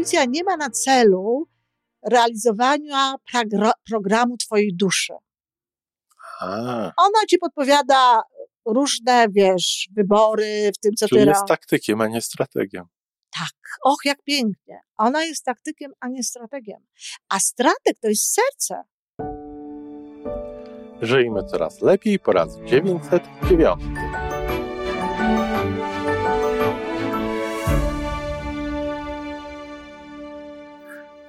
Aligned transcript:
intuicja 0.00 0.24
nie 0.24 0.44
ma 0.44 0.56
na 0.56 0.70
celu 0.70 1.48
realizowania 2.10 3.14
programu 3.88 4.36
twojej 4.36 4.74
duszy. 4.74 5.12
A, 6.40 6.46
Ona 6.96 7.26
ci 7.28 7.38
podpowiada 7.38 8.22
różne, 8.66 9.26
wiesz, 9.28 9.88
wybory 9.96 10.70
w 10.76 10.78
tym, 10.80 10.94
co 10.94 11.08
czyli 11.08 11.20
ty 11.20 11.26
jest 11.28 11.46
taktykiem, 11.48 12.00
a 12.00 12.06
nie 12.06 12.22
strategiem. 12.22 12.84
Tak. 13.38 13.78
Och, 13.84 13.98
jak 14.04 14.22
pięknie. 14.22 14.80
Ona 14.96 15.24
jest 15.24 15.44
taktykiem, 15.44 15.92
a 16.00 16.08
nie 16.08 16.24
strategiem. 16.24 16.86
A 17.28 17.40
strateg 17.40 17.98
to 18.02 18.08
jest 18.08 18.34
serce. 18.34 18.82
Żyjmy 21.02 21.44
coraz 21.44 21.80
lepiej 21.80 22.18
po 22.18 22.32
raz 22.32 22.56
909. 22.66 23.99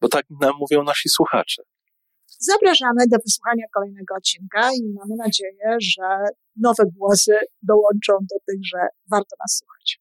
bo 0.00 0.08
tak 0.08 0.26
nam 0.40 0.52
mówią 0.58 0.82
nasi 0.82 1.08
słuchacze. 1.08 1.62
Zapraszamy 2.38 3.06
do 3.08 3.16
wysłuchania 3.26 3.64
kolejnego 3.74 4.14
odcinka 4.14 4.70
i 4.72 4.92
mamy 4.94 5.16
nadzieję, 5.16 5.76
że 5.80 6.24
nowe 6.56 6.84
głosy 6.96 7.38
dołączą 7.62 8.12
do 8.12 8.36
tych, 8.46 8.60
że 8.64 8.78
warto 9.10 9.36
nas 9.40 9.62
słuchać. 9.62 10.00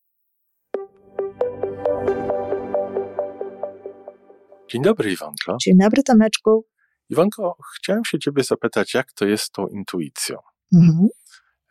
Dzień 4.71 4.81
dobry, 4.81 5.11
Iwonko. 5.11 5.57
Dzień 5.61 5.77
dobry, 5.77 6.03
Tomeczku. 6.03 6.65
Iwonko, 7.09 7.57
chciałem 7.75 8.05
się 8.05 8.19
ciebie 8.19 8.43
zapytać, 8.43 8.93
jak 8.93 9.13
to 9.13 9.25
jest 9.25 9.43
z 9.43 9.51
tą 9.51 9.67
intuicją? 9.67 10.37
Mhm. 10.73 11.07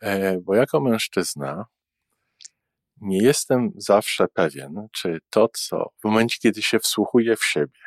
E, 0.01 0.39
bo 0.41 0.55
jako 0.55 0.81
mężczyzna 0.81 1.65
nie 3.01 3.23
jestem 3.23 3.71
zawsze 3.75 4.27
pewien, 4.33 4.87
czy 4.91 5.19
to, 5.29 5.49
co 5.53 5.89
w 6.01 6.03
momencie, 6.05 6.37
kiedy 6.41 6.61
się 6.61 6.79
wsłuchuję 6.79 7.35
w 7.35 7.45
siebie, 7.45 7.79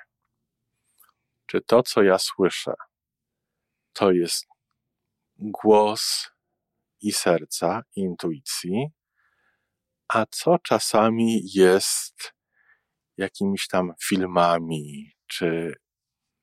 czy 1.53 1.61
to, 1.61 1.83
co 1.83 2.03
ja 2.03 2.19
słyszę, 2.19 2.75
to 3.92 4.11
jest 4.12 4.47
głos 5.39 6.31
i 7.00 7.12
serca, 7.12 7.83
i 7.97 8.00
intuicji, 8.00 8.86
a 10.08 10.27
co 10.30 10.58
czasami 10.58 11.41
jest 11.55 12.33
jakimiś 13.17 13.67
tam 13.69 13.92
filmami, 14.03 15.12
czy, 15.27 15.75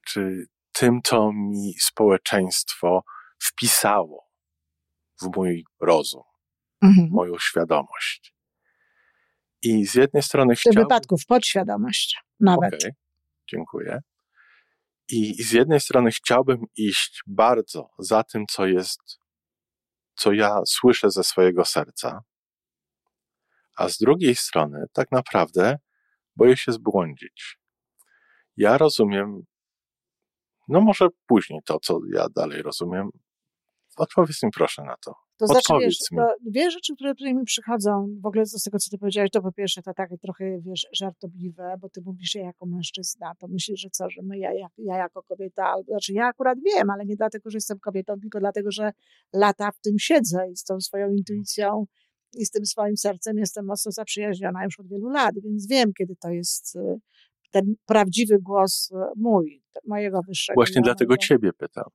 czy 0.05 0.45
tym, 0.71 1.01
co 1.03 1.31
mi 1.33 1.73
społeczeństwo 1.79 3.03
wpisało 3.39 4.29
w 5.21 5.35
mój 5.35 5.65
rozum, 5.79 6.23
Mhm. 6.81 7.07
w 7.07 7.11
moją 7.11 7.39
świadomość. 7.39 8.35
I 9.61 9.85
z 9.85 9.95
jednej 9.95 10.23
strony 10.23 10.55
W 10.55 10.59
chciałbym... 10.59 10.83
wypadku 10.83 11.17
w 11.17 11.25
podświadomość 11.25 12.17
nawet. 12.39 12.73
Okej, 12.73 12.91
dziękuję. 13.47 14.01
I 15.11 15.43
z 15.43 15.51
jednej 15.51 15.79
strony 15.79 16.11
chciałbym 16.11 16.65
iść 16.75 17.21
bardzo 17.27 17.89
za 17.99 18.23
tym, 18.23 18.45
co 18.49 18.65
jest, 18.65 19.19
co 20.15 20.33
ja 20.33 20.61
słyszę 20.65 21.11
ze 21.11 21.23
swojego 21.23 21.65
serca, 21.65 22.21
a 23.77 23.89
z 23.89 23.97
drugiej 23.97 24.35
strony 24.35 24.85
tak 24.93 25.11
naprawdę 25.11 25.77
boję 26.35 26.57
się 26.57 26.71
zbłądzić. 26.71 27.59
Ja 28.57 28.77
rozumiem, 28.77 29.41
no 30.67 30.81
może 30.81 31.07
później 31.27 31.59
to, 31.65 31.79
co 31.79 31.99
ja 32.13 32.27
dalej 32.35 32.61
rozumiem. 32.61 33.09
Odpowiedz 33.97 34.43
mi 34.43 34.51
proszę 34.51 34.83
na 34.83 34.95
to. 34.97 35.28
To 35.39 35.47
znaczy, 35.47 35.73
wiesz, 35.81 35.97
to 36.15 36.35
dwie 36.41 36.71
rzeczy, 36.71 36.95
które 36.95 37.15
tutaj 37.15 37.35
mi 37.35 37.45
przychodzą, 37.45 38.07
w 38.21 38.25
ogóle 38.25 38.45
z 38.45 38.63
tego, 38.63 38.79
co 38.79 38.89
ty 38.89 38.97
powiedziałeś, 38.97 39.31
to 39.31 39.41
po 39.41 39.51
pierwsze 39.51 39.81
to 39.81 39.93
takie 39.93 40.17
trochę, 40.17 40.59
wiesz, 40.61 40.87
żartobliwe, 40.93 41.75
bo 41.79 41.89
ty 41.89 42.01
mówisz, 42.01 42.31
że 42.31 42.39
jako 42.39 42.65
mężczyzna, 42.65 43.33
to 43.39 43.47
myślisz, 43.47 43.79
że 43.81 43.89
co, 43.89 44.09
że 44.09 44.21
my, 44.21 44.37
ja, 44.37 44.53
ja, 44.53 44.67
ja 44.77 44.97
jako 44.97 45.23
kobieta, 45.23 45.65
albo, 45.65 45.91
znaczy 45.91 46.13
ja 46.13 46.25
akurat 46.25 46.57
wiem, 46.65 46.89
ale 46.89 47.05
nie 47.05 47.15
dlatego, 47.15 47.49
że 47.49 47.57
jestem 47.57 47.79
kobietą, 47.79 48.19
tylko 48.21 48.39
dlatego, 48.39 48.71
że 48.71 48.91
lata 49.33 49.71
w 49.71 49.79
tym 49.79 49.99
siedzę 49.99 50.49
i 50.51 50.55
z 50.55 50.63
tą 50.63 50.81
swoją 50.81 51.11
intuicją 51.11 51.85
i 52.33 52.45
z 52.45 52.51
tym 52.51 52.65
swoim 52.65 52.97
sercem 52.97 53.37
jestem 53.37 53.65
mocno 53.65 53.91
zaprzyjaźniona 53.91 54.63
już 54.63 54.79
od 54.79 54.87
wielu 54.87 55.09
lat, 55.09 55.35
więc 55.43 55.67
wiem, 55.67 55.93
kiedy 55.93 56.15
to 56.15 56.29
jest 56.29 56.75
y, 56.75 56.99
ten 57.51 57.75
prawdziwy 57.85 58.39
głos 58.39 58.91
y, 58.91 58.95
mój, 59.15 59.63
mojego 59.87 60.21
wyższego. 60.27 60.55
Właśnie 60.55 60.81
dlatego 60.81 61.17
ciebie 61.17 61.53
pytam. 61.53 61.89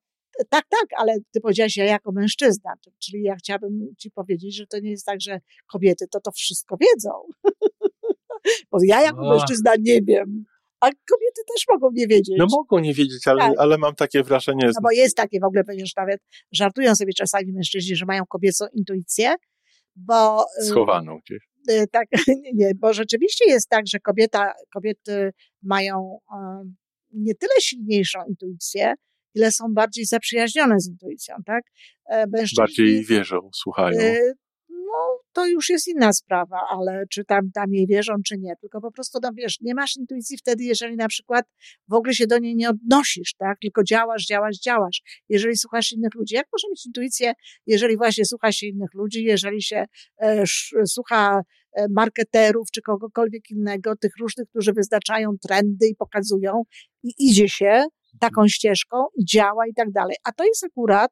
Tak, 0.50 0.64
tak, 0.68 0.86
ale 0.98 1.16
ty 1.32 1.40
powiedziałaś 1.40 1.76
ja 1.76 1.84
jako 1.84 2.12
mężczyzna, 2.12 2.72
czyli 2.98 3.22
ja 3.22 3.34
chciałabym 3.36 3.94
ci 3.98 4.10
powiedzieć, 4.10 4.56
że 4.56 4.66
to 4.66 4.78
nie 4.78 4.90
jest 4.90 5.06
tak, 5.06 5.20
że 5.20 5.40
kobiety 5.66 6.06
to 6.08 6.20
to 6.20 6.32
wszystko 6.32 6.76
wiedzą. 6.80 7.10
Bo 8.70 8.78
ja 8.84 9.02
jako 9.02 9.22
No. 9.22 9.30
mężczyzna 9.30 9.72
nie 9.80 10.02
wiem, 10.02 10.44
a 10.80 10.86
kobiety 10.86 11.42
też 11.54 11.64
mogą 11.70 11.90
nie 11.92 12.06
wiedzieć. 12.06 12.34
No 12.38 12.46
mogą 12.50 12.78
nie 12.78 12.94
wiedzieć, 12.94 13.28
ale, 13.28 13.38
Tak. 13.40 13.52
ale 13.58 13.78
mam 13.78 13.94
takie 13.94 14.22
wrażenie, 14.22 14.66
No 14.66 14.80
bo 14.82 14.90
jest 14.90 15.16
takie 15.16 15.40
w 15.40 15.44
ogóle, 15.44 15.64
przecież 15.64 15.96
nawet 15.96 16.20
żartują 16.52 16.94
sobie 16.94 17.12
czasami 17.12 17.52
mężczyźni, 17.52 17.96
że 17.96 18.06
mają 18.06 18.26
kobiecą 18.26 18.64
intuicję, 18.72 19.34
bo 19.96 20.44
y, 20.62 20.64
schowaną 20.64 21.18
gdzieś. 21.26 21.42
y, 21.70 21.86
tak, 21.92 22.08
nie, 22.42 22.52
nie, 22.54 22.72
bo 22.74 22.92
rzeczywiście 22.92 23.44
jest 23.48 23.68
tak, 23.68 23.86
że 23.86 23.98
kobieta, 24.00 24.52
kobiety 24.74 25.30
mają 25.62 26.18
e, 26.32 26.64
nie 27.12 27.34
tyle 27.34 27.52
silniejszą 27.60 28.18
intuicję, 28.28 28.94
ile 29.34 29.52
są 29.52 29.64
bardziej 29.74 30.04
zaprzyjaźnione 30.04 30.80
z 30.80 30.88
intuicją, 30.88 31.36
tak? 31.46 31.64
E, 32.06 32.26
Mężczyźni, 32.26 32.62
Bardziej 32.62 33.04
wierzą, 33.04 33.50
słuchają. 33.54 34.00
y, 34.00 34.32
no, 34.68 35.20
to 35.32 35.46
już 35.46 35.68
jest 35.68 35.88
inna 35.88 36.12
sprawa, 36.12 36.60
ale 36.70 37.04
czy 37.10 37.24
tam, 37.24 37.50
tam 37.54 37.74
jej 37.74 37.86
wierzą, 37.86 38.14
czy 38.26 38.38
nie. 38.38 38.54
Tylko 38.60 38.80
po 38.80 38.92
prostu, 38.92 39.18
no 39.22 39.30
wiesz, 39.34 39.60
nie 39.60 39.74
masz 39.74 39.96
intuicji 39.96 40.36
wtedy, 40.36 40.64
jeżeli 40.64 40.96
na 40.96 41.08
przykład 41.08 41.46
w 41.88 41.94
ogóle 41.94 42.14
się 42.14 42.26
do 42.26 42.38
niej 42.38 42.56
nie 42.56 42.70
odnosisz, 42.70 43.34
tak? 43.38 43.58
Tylko 43.62 43.84
działasz, 43.84 44.26
działasz, 44.26 44.56
działasz. 44.58 45.02
Jeżeli 45.28 45.56
słuchasz 45.56 45.92
innych 45.92 46.14
ludzi, 46.14 46.34
jak 46.34 46.46
może 46.52 46.66
mieć 46.70 46.86
intuicję, 46.86 47.32
jeżeli 47.66 47.96
właśnie 47.96 48.24
słucha 48.24 48.52
się 48.52 48.66
innych 48.66 48.94
ludzi, 48.94 49.24
jeżeli 49.24 49.62
się 49.62 49.76
e, 50.22 50.42
sz, 50.42 50.86
słucha 50.86 51.42
e, 51.72 51.86
marketerów, 51.90 52.68
czy 52.72 52.82
kogokolwiek 52.82 53.50
innego, 53.50 53.96
tych 53.96 54.12
różnych, 54.20 54.48
którzy 54.48 54.72
wyznaczają 54.72 55.30
trendy 55.48 55.86
i 55.88 55.94
pokazują 55.96 56.62
i 57.02 57.14
idzie 57.18 57.48
się 57.48 57.84
taką 58.20 58.48
ścieżką, 58.48 59.04
działa 59.24 59.66
i 59.66 59.74
tak 59.74 59.90
dalej. 59.92 60.16
A 60.24 60.32
to 60.32 60.44
jest 60.44 60.64
akurat 60.64 61.10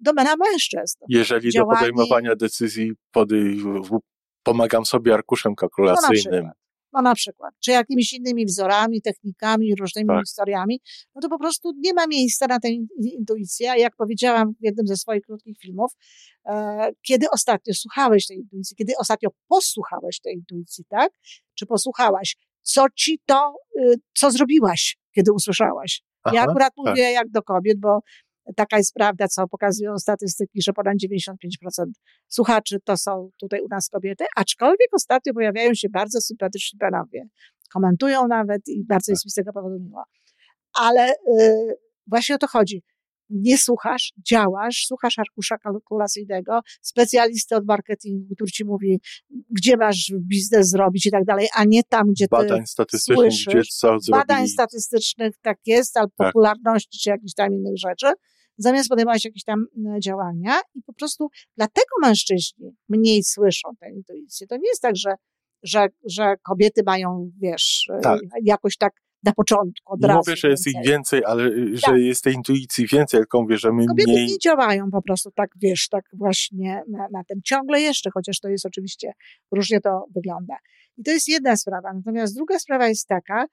domena 0.00 0.34
mężczyzn. 0.36 0.98
Jeżeli 1.08 1.50
działanie- 1.50 1.80
do 1.80 1.86
podejmowania 1.92 2.36
decyzji 2.36 2.92
podej... 3.12 3.56
w- 3.56 3.98
pomagam 4.42 4.86
sobie 4.86 5.14
arkuszem 5.14 5.54
kalkulacyjnym, 5.54 6.50
No 6.92 7.02
na 7.02 7.14
przykład, 7.14 7.54
czy 7.60 7.70
jakimiś 7.70 8.12
innymi 8.12 8.46
wzorami, 8.46 9.02
technikami, 9.02 9.74
różnymi 9.80 10.08
Tak. 10.08 10.26
historiami, 10.26 10.80
no 11.14 11.20
to 11.20 11.28
po 11.28 11.38
prostu 11.38 11.72
nie 11.76 11.94
ma 11.94 12.06
miejsca 12.06 12.46
na 12.46 12.60
tę 12.60 12.68
in- 12.68 12.86
intuicję. 13.18 13.70
A 13.70 13.76
jak 13.76 13.96
powiedziałam 13.96 14.52
w 14.60 14.64
jednym 14.64 14.86
ze 14.86 14.96
swoich 14.96 15.22
krótkich 15.22 15.58
filmów, 15.58 15.92
e, 16.46 16.90
kiedy 17.02 17.26
ostatnio 17.30 17.74
słuchałeś 17.74 18.26
tej 18.26 18.36
intuicji, 18.36 18.76
kiedy 18.76 18.92
ostatnio 18.98 19.28
posłuchałeś 19.48 20.20
tej 20.20 20.34
intuicji, 20.34 20.84
tak? 20.88 21.12
Czy 21.54 21.66
posłuchałaś, 21.66 22.36
co 22.62 22.86
ci 22.96 23.20
to, 23.26 23.54
y, 23.80 23.94
co 24.16 24.30
zrobiłaś, 24.30 24.98
kiedy 25.14 25.32
usłyszałaś? 25.32 26.02
Ja 26.32 26.40
Aha, 26.40 26.50
akurat 26.50 26.72
tak. 26.76 26.86
mówię 26.86 27.12
jak 27.12 27.30
do 27.30 27.42
kobiet, 27.42 27.80
bo 27.80 28.00
taka 28.56 28.76
jest 28.76 28.94
prawda, 28.94 29.28
co 29.28 29.48
pokazują 29.48 29.98
statystyki, 29.98 30.62
że 30.62 30.72
ponad 30.72 30.94
95% 31.06 31.34
słuchaczy 32.28 32.78
to 32.84 32.96
są 32.96 33.30
tutaj 33.40 33.60
u 33.60 33.68
nas 33.68 33.88
kobiety, 33.88 34.24
aczkolwiek 34.36 34.88
ostatnio 34.92 35.34
pojawiają 35.34 35.74
się 35.74 35.88
bardzo 35.88 36.20
sympatyczni 36.20 36.78
panowie. 36.78 37.28
Komentują 37.72 38.28
nawet 38.28 38.68
i 38.68 38.84
bardzo 38.88 39.12
jest 39.12 39.24
mi 39.24 39.30
z 39.30 39.34
tego 39.34 39.52
powodu 39.52 39.80
miło. 39.80 40.04
Ale 40.74 41.12
y, 41.40 41.74
właśnie 42.06 42.34
o 42.34 42.38
to 42.38 42.46
chodzi. 42.46 42.82
Nie 43.30 43.58
słuchasz, 43.58 44.12
działasz, 44.30 44.84
słuchasz 44.86 45.18
arkusza 45.18 45.58
kalkulacyjnego, 45.58 46.60
specjalisty 46.82 47.56
od 47.56 47.66
marketingu, 47.66 48.34
który 48.34 48.50
ci 48.50 48.64
mówi, 48.64 49.00
gdzie 49.50 49.76
masz 49.76 50.12
biznes 50.20 50.70
zrobić 50.70 51.06
i 51.06 51.10
tak 51.10 51.24
dalej, 51.24 51.48
a 51.54 51.64
nie 51.64 51.82
tam, 51.82 52.10
gdzie 52.10 52.24
ty 52.24 52.30
badań 52.30 52.66
statystycznych, 52.66 53.32
słyszysz, 53.32 53.54
gdzie 53.54 53.62
co 53.70 53.98
badań 54.10 54.48
statystycznych, 54.48 55.34
tak 55.42 55.58
jest, 55.66 55.96
albo 55.96 56.12
Tak. 56.16 56.28
popularności, 56.28 56.98
czy 56.98 57.10
jakichś 57.10 57.34
tam 57.34 57.52
innych 57.52 57.78
rzeczy, 57.78 58.06
zamiast 58.58 58.88
podejmować 58.88 59.24
jakieś 59.24 59.44
tam 59.44 59.66
działania 60.02 60.60
i 60.74 60.82
po 60.82 60.92
prostu 60.92 61.28
dlatego 61.56 61.88
mężczyźni 62.02 62.76
mniej 62.88 63.24
słyszą 63.24 63.68
tę 63.80 63.90
intuicję. 63.90 64.46
To 64.46 64.56
nie 64.56 64.68
jest 64.68 64.82
tak, 64.82 64.96
że, 64.96 65.14
że, 65.62 65.86
że 66.08 66.34
kobiety 66.42 66.82
mają, 66.86 67.30
wiesz, 67.40 67.86
Tak. 68.02 68.20
jakoś 68.42 68.76
tak 68.76 68.92
na 69.24 69.32
początku 69.32 69.92
od 69.92 70.04
razu. 70.04 70.18
mówię, 70.18 70.36
że 70.36 70.48
jest 70.48 70.66
ich 70.66 70.74
więcej. 70.74 70.92
więcej, 70.92 71.24
ale 71.24 71.44
y, 71.44 71.76
że 71.76 71.80
Tak. 71.86 71.96
jest 71.96 72.24
tej 72.24 72.34
intuicji 72.34 72.86
więcej, 72.86 73.20
tylko 73.20 73.42
mówię, 73.42 73.58
że 73.58 73.72
my 73.72 73.86
Kobiety 73.86 74.10
mniej... 74.10 74.26
nie 74.26 74.38
działają 74.38 74.90
po 74.90 75.02
prostu 75.02 75.30
tak, 75.30 75.50
wiesz, 75.62 75.88
tak 75.88 76.04
właśnie 76.12 76.82
na, 76.88 77.08
na 77.12 77.24
tym 77.24 77.40
ciągle 77.44 77.80
jeszcze, 77.80 78.10
chociaż 78.10 78.40
to 78.40 78.48
jest 78.48 78.66
oczywiście, 78.66 79.12
różnie 79.52 79.80
to 79.80 80.06
wygląda. 80.14 80.56
I 80.96 81.02
to 81.02 81.10
jest 81.10 81.28
jedna 81.28 81.56
sprawa. 81.56 81.92
Natomiast 81.92 82.34
druga 82.34 82.58
sprawa 82.58 82.88
jest 82.88 83.08
taka, 83.08 83.46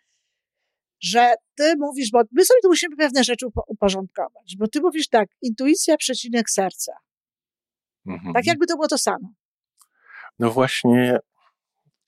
że 1.00 1.34
ty 1.56 1.74
mówisz, 1.78 2.12
bo 2.12 2.22
my 2.32 2.46
sobie 2.46 2.60
tu 2.62 2.68
musimy 2.70 2.96
pewne 2.96 3.24
rzeczy 3.24 3.46
upo- 3.46 3.64
uporządkować, 3.68 4.56
bo 4.58 4.68
ty 4.68 4.82
mówisz 4.82 5.08
tak, 5.10 5.30
intuicja, 5.42 5.98
przecinek 5.98 6.50
serca. 6.50 6.94
Mhm. 8.08 8.34
Tak 8.34 8.46
jakby 8.46 8.66
to 8.68 8.76
było 8.76 8.88
to 8.88 8.98
samo. 8.98 9.30
No 10.40 10.52
właśnie, 10.52 11.20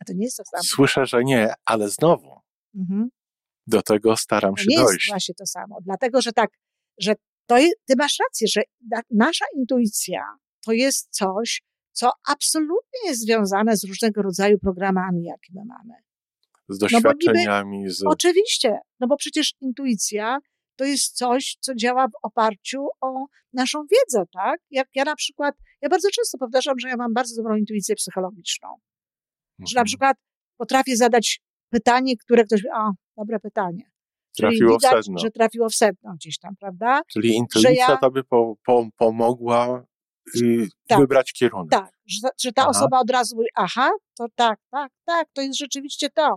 A 0.01 0.05
to 0.05 0.13
nie 0.13 0.25
jest 0.25 0.37
to 0.37 0.43
samo. 0.45 0.63
słyszę, 0.63 1.05
że 1.05 1.23
nie, 1.23 1.53
ale 1.65 1.89
znowu 1.89 2.39
Mhm. 2.75 3.09
Do 3.67 3.81
tego 3.81 4.17
staram 4.17 4.55
To 4.55 4.61
się 4.61 4.65
nie 4.69 4.75
jest 4.75 4.87
dojść. 4.87 5.07
właśnie 5.09 5.35
to 5.35 5.45
samo. 5.45 5.77
Dlatego, 5.81 6.21
że 6.21 6.31
tak, 6.31 6.49
że 6.99 7.15
to 7.45 7.55
ty 7.85 7.93
masz 7.97 8.17
rację, 8.19 8.47
że 8.47 8.61
na, 8.91 9.01
nasza 9.11 9.45
intuicja 9.57 10.21
to 10.65 10.71
jest 10.71 11.09
coś, 11.09 11.61
co 11.91 12.11
absolutnie 12.27 12.99
jest 13.05 13.21
związane 13.21 13.77
z 13.77 13.83
różnego 13.83 14.21
rodzaju 14.21 14.59
programami, 14.59 15.23
jakie 15.23 15.51
my 15.55 15.61
mamy. 15.65 15.93
Z 16.69 16.81
no 16.81 16.87
bo 16.91 16.97
niby- 16.97 17.01
doświadczeniami, 17.01 17.89
z... 17.89 18.03
Oczywiście, 18.05 18.77
no 18.99 19.07
bo 19.07 19.17
przecież 19.17 19.53
intuicja 19.61 20.37
to 20.75 20.85
jest 20.85 21.15
coś, 21.15 21.57
co 21.59 21.75
działa 21.75 22.07
w 22.07 22.11
oparciu 22.23 22.87
o 23.01 23.25
naszą 23.53 23.79
wiedzę, 23.91 24.23
tak? 24.33 24.59
Jak 24.71 24.87
ja 24.95 25.03
na 25.03 25.15
przykład, 25.15 25.55
ja 25.81 25.89
bardzo 25.89 26.07
często 26.15 26.37
powtarzam, 26.37 26.79
że 26.79 26.89
ja 26.89 26.95
mam 26.97 27.13
bardzo 27.13 27.35
dobrą 27.35 27.55
intuicję 27.55 27.95
psychologiczną. 27.95 28.69
Że 29.59 29.75
na 29.75 29.81
Mhm. 29.81 29.85
przykład 29.85 30.17
potrafię 30.57 30.97
zadać 30.97 31.41
pytanie, 31.69 32.17
które 32.17 32.43
ktoś, 32.43 32.61
a, 32.75 32.91
dobre 33.17 33.39
pytanie. 33.39 33.83
Czyli 34.37 34.49
Trafiło 34.49 34.77
w 34.77 34.81
widać, 34.81 35.05
sedno. 35.05 35.19
że 35.19 35.31
trafiło 35.31 35.69
w 35.69 35.75
sedno 35.75 36.13
gdzieś 36.15 36.39
tam, 36.39 36.55
prawda? 36.59 37.01
Czyli 37.11 37.35
intuicja 37.35 37.71
ja- 37.71 37.97
tobie 37.97 38.23
po, 38.23 38.55
po, 38.65 38.87
pomogła 38.97 39.85
y, 40.41 40.67
Tak. 40.87 40.99
wybrać 40.99 41.33
kierunek. 41.33 41.71
Tak, 41.71 41.91
że, 42.07 42.27
że 42.41 42.51
ta 42.51 42.61
Aha. 42.61 42.69
osoba 42.69 42.99
od 42.99 43.09
razu 43.09 43.35
mówi, 43.35 43.47
aha, 43.55 43.91
to 44.17 44.25
tak, 44.35 44.59
tak, 44.71 44.91
tak, 45.05 45.27
to 45.33 45.41
jest 45.41 45.59
rzeczywiście 45.59 46.09
to. 46.09 46.35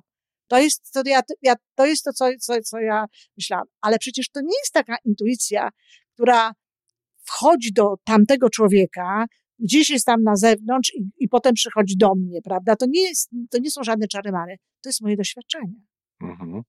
To 0.48 0.58
jest 0.58 0.92
to, 0.92 1.02
ja, 1.06 1.20
ja, 1.42 1.54
to, 1.74 1.86
jest 1.86 2.04
to 2.04 2.12
co, 2.12 2.26
co, 2.40 2.54
co 2.62 2.78
ja 2.80 3.04
myślałam. 3.36 3.66
Ale 3.80 3.98
przecież 3.98 4.30
to 4.30 4.40
nie 4.40 4.58
jest 4.62 4.72
taka 4.72 4.96
intuicja, 5.04 5.68
która 6.14 6.52
wchodzi 7.24 7.72
do 7.72 7.94
tamtego 8.04 8.50
człowieka, 8.50 9.26
gdzieś 9.58 9.90
jest 9.90 10.06
tam 10.06 10.22
na 10.22 10.36
zewnątrz 10.36 10.92
i, 10.94 11.08
i 11.18 11.28
potem 11.28 11.54
przychodzi 11.54 11.96
do 11.96 12.14
mnie, 12.14 12.42
prawda? 12.42 12.76
To 12.76 12.86
nie, 12.88 13.02
jest, 13.02 13.30
to 13.50 13.58
nie 13.58 13.70
są 13.70 13.84
żadne 13.84 14.06
czary-mary. 14.08 14.56
To 14.82 14.88
jest 14.88 15.00
moje 15.00 15.16
doświadczenie. 15.16 15.74
Mhm. 16.20 16.62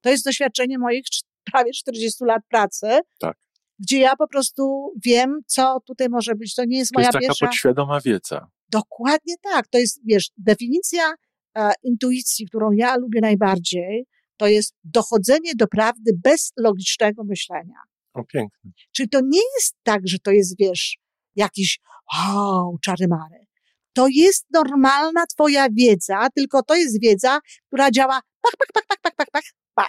To 0.00 0.10
jest 0.10 0.24
doświadczenie 0.24 0.78
moich 0.78 1.04
prawie 1.52 1.72
40 1.72 2.24
lat 2.24 2.42
pracy, 2.48 2.86
Tak. 3.20 3.36
gdzie 3.78 3.98
ja 3.98 4.16
po 4.16 4.28
prostu 4.28 4.92
wiem, 5.04 5.40
co 5.46 5.80
tutaj 5.86 6.08
może 6.08 6.34
być. 6.34 6.54
To 6.54 6.64
nie 6.64 6.78
jest 6.78 6.92
To 6.92 6.98
moja 6.98 7.06
jest 7.06 7.12
taka 7.12 7.26
pierwsza... 7.26 7.46
podświadoma 7.46 8.00
wiedza. 8.00 8.50
Dokładnie 8.68 9.34
tak. 9.42 9.68
To 9.68 9.78
jest, 9.78 10.00
wiesz, 10.04 10.30
definicja 10.36 11.14
e, 11.56 11.72
intuicji, 11.82 12.46
którą 12.46 12.70
ja 12.72 12.96
lubię 12.96 13.20
najbardziej, 13.20 14.06
to 14.36 14.46
jest 14.46 14.74
dochodzenie 14.84 15.52
do 15.54 15.66
prawdy 15.66 16.12
bez 16.24 16.52
logicznego 16.56 17.24
myślenia. 17.24 17.76
O, 18.14 18.24
piękne. 18.24 18.70
Czyli 18.92 19.08
to 19.08 19.20
nie 19.24 19.40
jest 19.58 19.76
tak, 19.82 20.00
że 20.04 20.18
to 20.18 20.30
jest, 20.30 20.58
wiesz, 20.58 20.98
jakiś, 21.36 21.80
wow, 22.14 22.78
czary-mary. 22.84 23.46
To 23.92 24.06
jest 24.08 24.46
normalna 24.52 25.26
twoja 25.26 25.66
wiedza, 25.72 26.28
tylko 26.34 26.62
to 26.62 26.74
jest 26.74 27.00
wiedza, 27.00 27.38
która 27.66 27.90
działa 27.90 28.20
pach, 28.58 28.72
pach, 28.74 28.86
pach, 28.88 28.98
pach, 29.02 29.14
pach, 29.16 29.26
pach, 29.32 29.44
pach. 29.74 29.88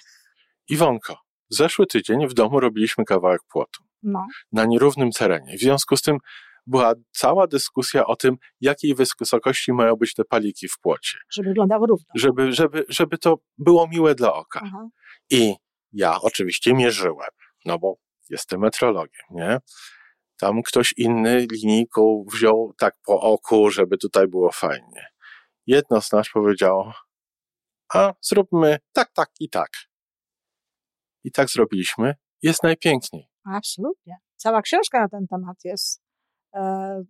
Iwonko, 0.70 1.18
zeszły 1.50 1.88
tydzień 1.88 2.28
w 2.28 2.34
domu 2.34 2.60
robiliśmy 2.60 3.06
kawałek 3.06 3.42
płotu 3.50 3.84
No, 4.04 4.26
na 4.52 4.66
nierównym 4.66 5.12
terenie. 5.12 5.58
W 5.58 5.60
związku 5.62 5.98
z 5.98 6.02
tym 6.02 6.18
była 6.66 6.94
cała 7.12 7.48
dyskusja 7.48 8.06
o 8.06 8.16
tym, 8.16 8.38
jakiej 8.62 8.96
wysokości 8.96 9.74
mają 9.74 9.96
być 9.96 10.14
te 10.14 10.26
paliki 10.26 10.68
w 10.68 10.80
płocie, 10.80 11.18
żeby 11.32 11.50
wyglądało 11.50 11.86
równo. 11.88 12.06
żeby, 12.16 12.52
żeby, 12.52 12.86
żeby 12.90 13.18
to 13.18 13.40
było 13.58 13.88
miłe 13.88 14.16
dla 14.16 14.34
oka. 14.34 14.62
Aha. 14.64 14.88
I 15.30 15.56
ja 15.94 16.22
oczywiście 16.22 16.74
mierzyłem, 16.74 17.30
no 17.66 17.80
bo 17.80 17.96
jestem 18.30 18.60
metrologiem, 18.62 19.26
nie? 19.30 19.58
Tam 20.40 20.62
ktoś 20.64 20.94
inny 20.98 21.48
linijką 21.52 22.26
wziął 22.34 22.74
tak 22.78 22.96
po 23.06 23.22
oku, 23.22 23.70
żeby 23.70 23.98
tutaj 23.98 24.28
było 24.28 24.52
fajnie. 24.52 25.08
Jedno 25.68 26.02
z 26.02 26.12
nas 26.12 26.30
powiedziało, 26.34 26.94
a 27.94 28.14
zróbmy 28.22 28.78
tak, 28.94 29.12
tak 29.14 29.30
i 29.40 29.50
tak. 29.50 29.70
I 31.24 31.32
tak 31.32 31.50
zrobiliśmy. 31.50 32.14
Jest 32.42 32.64
najpiękniej. 32.64 33.28
Absolutnie. 33.46 34.18
Cała 34.36 34.62
książka 34.62 35.02
na 35.02 35.10
ten 35.10 35.28
temat 35.28 35.58
jest, 35.64 36.02
e, 36.56 37.04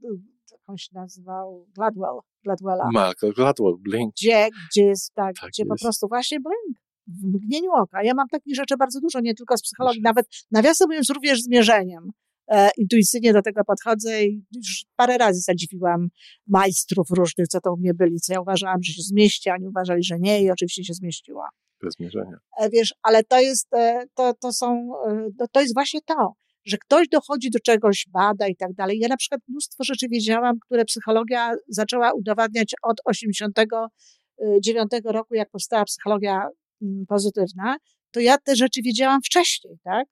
on 0.67 0.77
się 0.77 0.89
nazywał, 0.93 1.67
Gladwell, 1.75 2.19
Gladwella. 2.43 2.89
Malcolm 2.93 3.33
Gladwell, 3.33 3.75
Blink. 3.79 4.13
gdzie, 4.13 4.47
gdzie 4.71 4.83
jest 4.83 5.13
tak, 5.13 5.35
Tak 5.41 5.49
gdzie 5.49 5.65
po 5.65 5.73
jest. 5.73 5.83
prostu 5.83 6.07
właśnie 6.07 6.39
blink 6.39 6.77
w 7.07 7.23
mgnieniu 7.35 7.71
oka. 7.71 8.03
Ja 8.03 8.13
mam 8.13 8.27
takich 8.27 8.55
rzeczy 8.55 8.77
bardzo 8.77 8.99
dużo, 9.01 9.19
nie 9.19 9.33
tylko 9.33 9.57
z 9.57 9.61
psychologii, 9.61 10.01
nawet 10.01 10.25
nawiasem 10.51 10.87
mówiąc 10.87 11.09
również 11.09 11.41
z 11.41 11.49
mierzeniem. 11.49 12.11
E, 12.51 12.69
intuicyjnie 12.77 13.33
do 13.33 13.41
tego 13.41 13.63
podchodzę 13.63 14.23
i 14.25 14.45
już 14.55 14.85
parę 14.95 15.17
razy 15.17 15.41
zadziwiłam 15.41 16.07
majstrów 16.47 17.09
różnych, 17.09 17.47
co 17.47 17.61
to 17.61 17.73
u 17.73 17.77
mnie 17.77 17.93
byli, 17.93 18.19
co 18.19 18.33
ja 18.33 18.41
uważałam, 18.41 18.83
że 18.83 18.93
się 18.93 19.01
zmieści, 19.01 19.49
a 19.49 19.53
oni 19.53 19.67
uważali, 19.67 20.03
że 20.03 20.19
nie 20.19 20.43
i 20.43 20.51
oczywiście 20.51 20.83
się 20.83 20.93
zmieściła. 20.93 21.49
Bez 21.83 21.99
mierzenia. 21.99 22.37
E, 22.59 22.69
wiesz, 22.69 22.93
ale 23.03 23.23
to 23.23 23.39
jest, 23.39 23.73
e, 23.73 24.03
to, 24.15 24.33
to 24.33 24.51
są, 24.51 24.91
to, 25.39 25.45
to 25.51 25.61
jest 25.61 25.73
właśnie 25.73 25.99
to, 26.01 26.33
że 26.65 26.77
ktoś 26.77 27.07
dochodzi 27.09 27.49
do 27.49 27.59
czegoś, 27.59 28.05
bada 28.09 28.47
i 28.47 28.55
tak 28.55 28.73
dalej. 28.73 28.99
Ja 28.99 29.07
na 29.07 29.17
przykład 29.17 29.41
mnóstwo 29.47 29.83
rzeczy 29.83 30.07
wiedziałam, 30.09 30.59
które 30.59 30.85
psychologia 30.85 31.51
zaczęła 31.67 32.13
udowadniać 32.13 32.75
od 32.83 32.97
89 33.05 34.91
roku, 35.05 35.35
jak 35.35 35.49
powstała 35.49 35.85
psychologia 35.85 36.49
mm, 36.81 37.05
pozytywna, 37.07 37.77
to 38.11 38.19
ja 38.19 38.37
te 38.37 38.55
rzeczy 38.55 38.81
wiedziałam 38.81 39.21
wcześniej, 39.21 39.77
tak? 39.83 40.07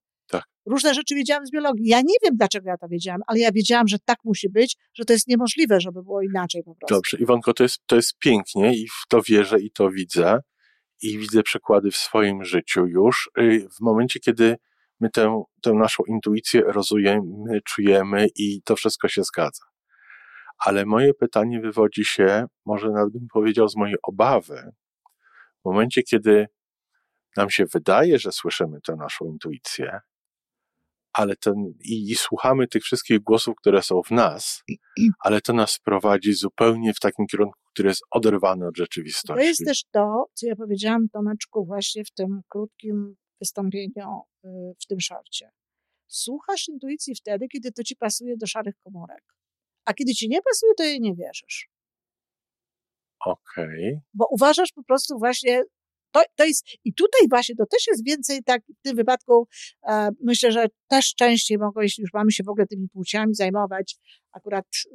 Różne 0.66 0.94
rzeczy 0.94 1.16
wiedziałam 1.16 1.46
z 1.46 1.52
biologii. 1.52 1.88
Ja 1.88 2.02
nie 2.02 2.16
wiem, 2.24 2.38
dlaczego 2.38 2.70
ja 2.70 2.78
to 2.78 2.88
wiedziałam, 2.88 3.22
ale 3.28 3.40
ja 3.40 3.52
wiedziałam, 3.52 3.88
że 3.88 3.98
tak 4.06 4.18
musi 4.24 4.50
być, 4.50 4.78
że 4.94 5.06
to 5.06 5.14
jest 5.14 5.28
niemożliwe, 5.28 5.82
żeby 5.82 6.04
było 6.04 6.22
inaczej 6.22 6.64
po 6.64 6.76
prostu. 6.76 6.96
Dobrze, 6.96 7.18
Iwonko, 7.18 7.54
to 7.54 7.64
jest, 7.64 7.80
to 7.86 7.96
jest 7.96 8.18
pięknie 8.18 8.76
i 8.78 8.88
w 8.88 9.08
to 9.10 9.22
wierzę 9.22 9.60
i 9.60 9.72
to 9.72 9.90
widzę. 9.90 10.40
I 11.02 11.18
widzę 11.18 11.44
przykłady 11.44 11.92
w 11.92 11.98
swoim 11.98 12.44
życiu 12.44 12.88
już. 12.88 13.30
Y, 13.40 13.68
W 13.78 13.82
momencie, 13.82 14.20
kiedy 14.20 14.56
my 15.00 15.10
tę, 15.10 15.44
tę 15.62 15.74
naszą 15.74 16.04
intuicję 16.04 16.62
rozujemy, 16.62 17.62
czujemy 17.66 18.28
i 18.36 18.62
to 18.62 18.76
wszystko 18.76 19.08
się 19.08 19.24
zgadza. 19.24 19.64
Ale 20.58 20.86
moje 20.86 21.14
pytanie 21.14 21.62
wywodzi 21.62 22.06
się, 22.06 22.46
może 22.66 22.90
nawet 22.90 23.14
bym 23.14 23.28
powiedział, 23.34 23.68
z 23.68 23.76
mojej 23.76 23.96
obawy. 24.04 24.72
W 25.62 25.66
momencie, 25.66 26.04
kiedy 26.04 26.48
nam 27.38 27.50
się 27.50 27.66
wydaje, 27.66 28.20
że 28.20 28.32
słyszymy 28.32 28.82
tę 28.82 28.96
naszą 28.96 29.26
intuicję, 29.26 30.00
ale 31.16 31.36
ten, 31.36 31.54
i, 31.84 32.12
i 32.12 32.16
słuchamy 32.16 32.68
tych 32.68 32.84
wszystkich 32.84 33.20
głosów, 33.20 33.56
które 33.56 33.82
są 33.82 34.02
w 34.04 34.12
nas, 34.12 34.64
ale 35.20 35.42
to 35.42 35.54
nas 35.54 35.80
prowadzi 35.80 36.34
zupełnie 36.34 36.94
w 36.94 37.00
takim 37.00 37.28
kierunku, 37.28 37.60
który 37.74 37.90
jest 37.90 38.02
oderwany 38.12 38.68
od 38.68 38.78
rzeczywistości. 38.78 39.42
To 39.42 39.48
jest 39.48 39.66
też 39.66 39.84
to, 39.92 40.26
co 40.34 40.48
ja 40.48 40.56
powiedziałam 40.56 41.10
Tomeczku 41.10 41.66
właśnie 41.66 42.04
w 42.04 42.12
tym 42.12 42.42
krótkim 42.48 43.16
wystąpieniu 43.40 44.22
y, 44.46 44.48
w 44.80 44.86
tym 44.88 45.00
szorcie. 45.00 45.50
Słuchasz 46.08 46.68
intuicji 46.68 47.16
wtedy, 47.16 47.48
kiedy 47.48 47.72
to 47.72 47.84
ci 47.84 47.96
pasuje 47.96 48.38
do 48.38 48.48
szarych 48.48 48.76
komórek. 48.84 49.24
A 49.86 49.94
kiedy 49.94 50.14
ci 50.14 50.30
nie 50.30 50.42
pasuje, 50.42 50.74
to 50.78 50.84
jej 50.84 51.02
nie 51.02 51.16
wierzysz. 51.16 51.70
Okej. 53.26 54.00
Bo 54.14 54.28
uważasz 54.32 54.72
po 54.72 54.84
prostu 54.84 55.20
właśnie, 55.20 55.64
to, 56.16 56.24
to 56.36 56.46
jest, 56.46 56.68
i 56.84 56.94
tutaj 56.94 57.28
właśnie 57.30 57.56
to 57.56 57.66
też 57.66 57.88
jest 57.88 58.06
więcej 58.06 58.44
tak, 58.44 58.62
w 58.80 58.82
tym 58.82 58.96
wypadku 58.96 59.48
e, 59.88 60.10
myślę, 60.24 60.52
że 60.52 60.66
też 60.88 61.16
częściej 61.16 61.58
mogą, 61.58 61.82
jeśli 61.82 62.02
już 62.02 62.14
mamy 62.14 62.32
się 62.32 62.44
w 62.44 62.50
ogóle 62.50 62.68
tymi 62.68 62.90
płciami 62.90 63.36
zajmować, 63.36 63.96
akurat 64.32 64.66
y, 64.66 64.90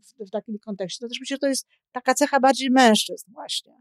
w, 0.00 0.28
w 0.28 0.30
takim 0.30 0.58
kontekście, 0.58 0.98
to 1.00 1.08
też 1.08 1.20
myślę, 1.20 1.34
że 1.34 1.38
to 1.38 1.46
jest 1.46 1.66
taka 1.92 2.14
cecha 2.14 2.40
bardziej 2.40 2.70
mężczyzn 2.70 3.32
właśnie. 3.32 3.72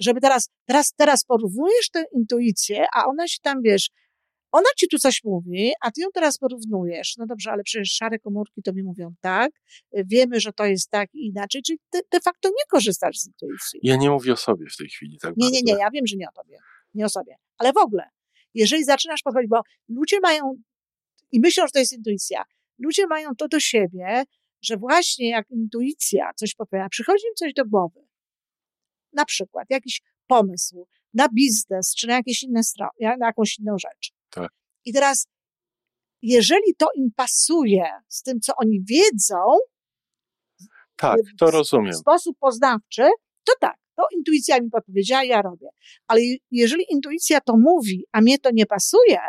Żeby 0.00 0.20
teraz, 0.20 0.48
teraz, 0.64 0.92
teraz 0.96 1.24
porównujesz 1.24 1.90
tę 1.90 2.04
intuicję, 2.12 2.86
a 2.94 3.06
ona 3.06 3.28
się 3.28 3.38
tam, 3.42 3.62
wiesz, 3.62 3.90
ona 4.54 4.68
ci 4.76 4.88
tu 4.88 4.98
coś 4.98 5.24
mówi, 5.24 5.72
a 5.80 5.90
ty 5.90 6.00
ją 6.00 6.08
teraz 6.14 6.38
porównujesz. 6.38 7.16
No 7.16 7.26
dobrze, 7.26 7.52
ale 7.52 7.62
przecież 7.62 7.92
szare 7.92 8.18
komórki 8.18 8.62
to 8.62 8.72
mi 8.72 8.82
mówią 8.82 9.14
tak, 9.20 9.52
y, 9.98 10.04
wiemy, 10.06 10.40
że 10.40 10.52
to 10.52 10.64
jest 10.64 10.90
tak 10.90 11.14
i 11.14 11.26
inaczej, 11.26 11.62
czyli 11.62 11.78
ty 11.90 12.00
de 12.12 12.20
facto 12.20 12.48
nie 12.48 12.64
korzystasz 12.70 13.18
z 13.18 13.26
intuicji. 13.26 13.80
Ja 13.82 13.96
nie 13.96 14.10
mówię 14.10 14.32
o 14.32 14.36
sobie 14.36 14.66
w 14.70 14.76
tej 14.76 14.88
chwili, 14.88 15.18
tak 15.18 15.34
Nie, 15.36 15.50
nie, 15.50 15.60
nie, 15.62 15.72
bardzo. 15.72 15.84
ja 15.84 15.90
wiem, 15.90 16.06
że 16.06 16.16
nie 16.16 16.28
o 16.28 16.32
tobie, 16.32 16.58
nie 16.94 17.04
o 17.04 17.08
sobie, 17.08 17.36
ale 17.58 17.72
w 17.72 17.76
ogóle, 17.76 18.08
jeżeli 18.54 18.84
zaczynasz 18.84 19.22
podchodzić, 19.22 19.50
bo 19.50 19.60
ludzie 19.88 20.20
mają, 20.20 20.54
i 21.32 21.40
myślą, 21.40 21.66
że 21.66 21.70
to 21.70 21.78
jest 21.78 21.92
intuicja, 21.92 22.44
ludzie 22.78 23.06
mają 23.06 23.34
to 23.38 23.48
do 23.48 23.60
siebie, 23.60 24.24
że 24.62 24.76
właśnie 24.76 25.28
jak 25.28 25.50
intuicja 25.50 26.30
coś 26.36 26.54
popiera, 26.54 26.88
przychodzi 26.88 27.26
im 27.26 27.34
coś 27.34 27.54
do 27.54 27.64
głowy, 27.64 28.00
na 29.12 29.24
przykład 29.24 29.66
jakiś 29.70 30.02
pomysł, 30.26 30.86
na 31.14 31.28
biznes, 31.28 31.94
czy 31.94 32.06
na 32.06 32.14
jakieś 32.14 32.42
inne 32.42 32.60
na 33.00 33.26
jakąś 33.26 33.58
inną 33.58 33.78
rzecz. 33.78 34.12
Tak. 34.34 34.52
I 34.84 34.92
teraz, 34.92 35.26
jeżeli 36.22 36.74
to 36.78 36.86
im 36.96 37.10
pasuje 37.16 37.84
z 38.08 38.22
tym, 38.22 38.40
co 38.40 38.52
oni 38.56 38.80
wiedzą, 38.88 39.36
tak, 40.96 41.18
to 41.38 41.50
rozumiem. 41.50 41.92
W 41.92 41.96
sposób 41.96 42.36
poznawczy, 42.38 43.02
to 43.44 43.52
tak, 43.60 43.76
to 43.96 44.02
intuicja 44.16 44.60
mi 44.60 44.70
podpowiedziała, 44.70 45.24
ja 45.24 45.42
robię. 45.42 45.68
Ale 46.06 46.20
jeżeli 46.50 46.84
intuicja 46.90 47.40
to 47.40 47.56
mówi, 47.56 48.04
a 48.12 48.20
mnie 48.20 48.38
to 48.38 48.50
nie 48.52 48.66
pasuje, 48.66 49.20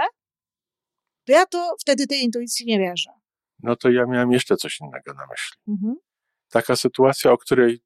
to 1.25 1.31
ja 1.31 1.45
to 1.45 1.75
wtedy 1.81 2.07
tej 2.07 2.21
intuicji 2.21 2.65
nie 2.65 2.79
wierzę. 2.79 3.09
No 3.59 3.75
to 3.75 3.89
ja 3.89 4.05
miałem 4.05 4.31
jeszcze 4.31 4.55
coś 4.55 4.79
innego 4.81 5.13
na 5.13 5.27
myśli. 5.27 5.57
Mhm. 5.67 5.95
Taka 6.49 6.75
sytuacja, 6.75 7.31
o 7.31 7.37
której 7.37 7.79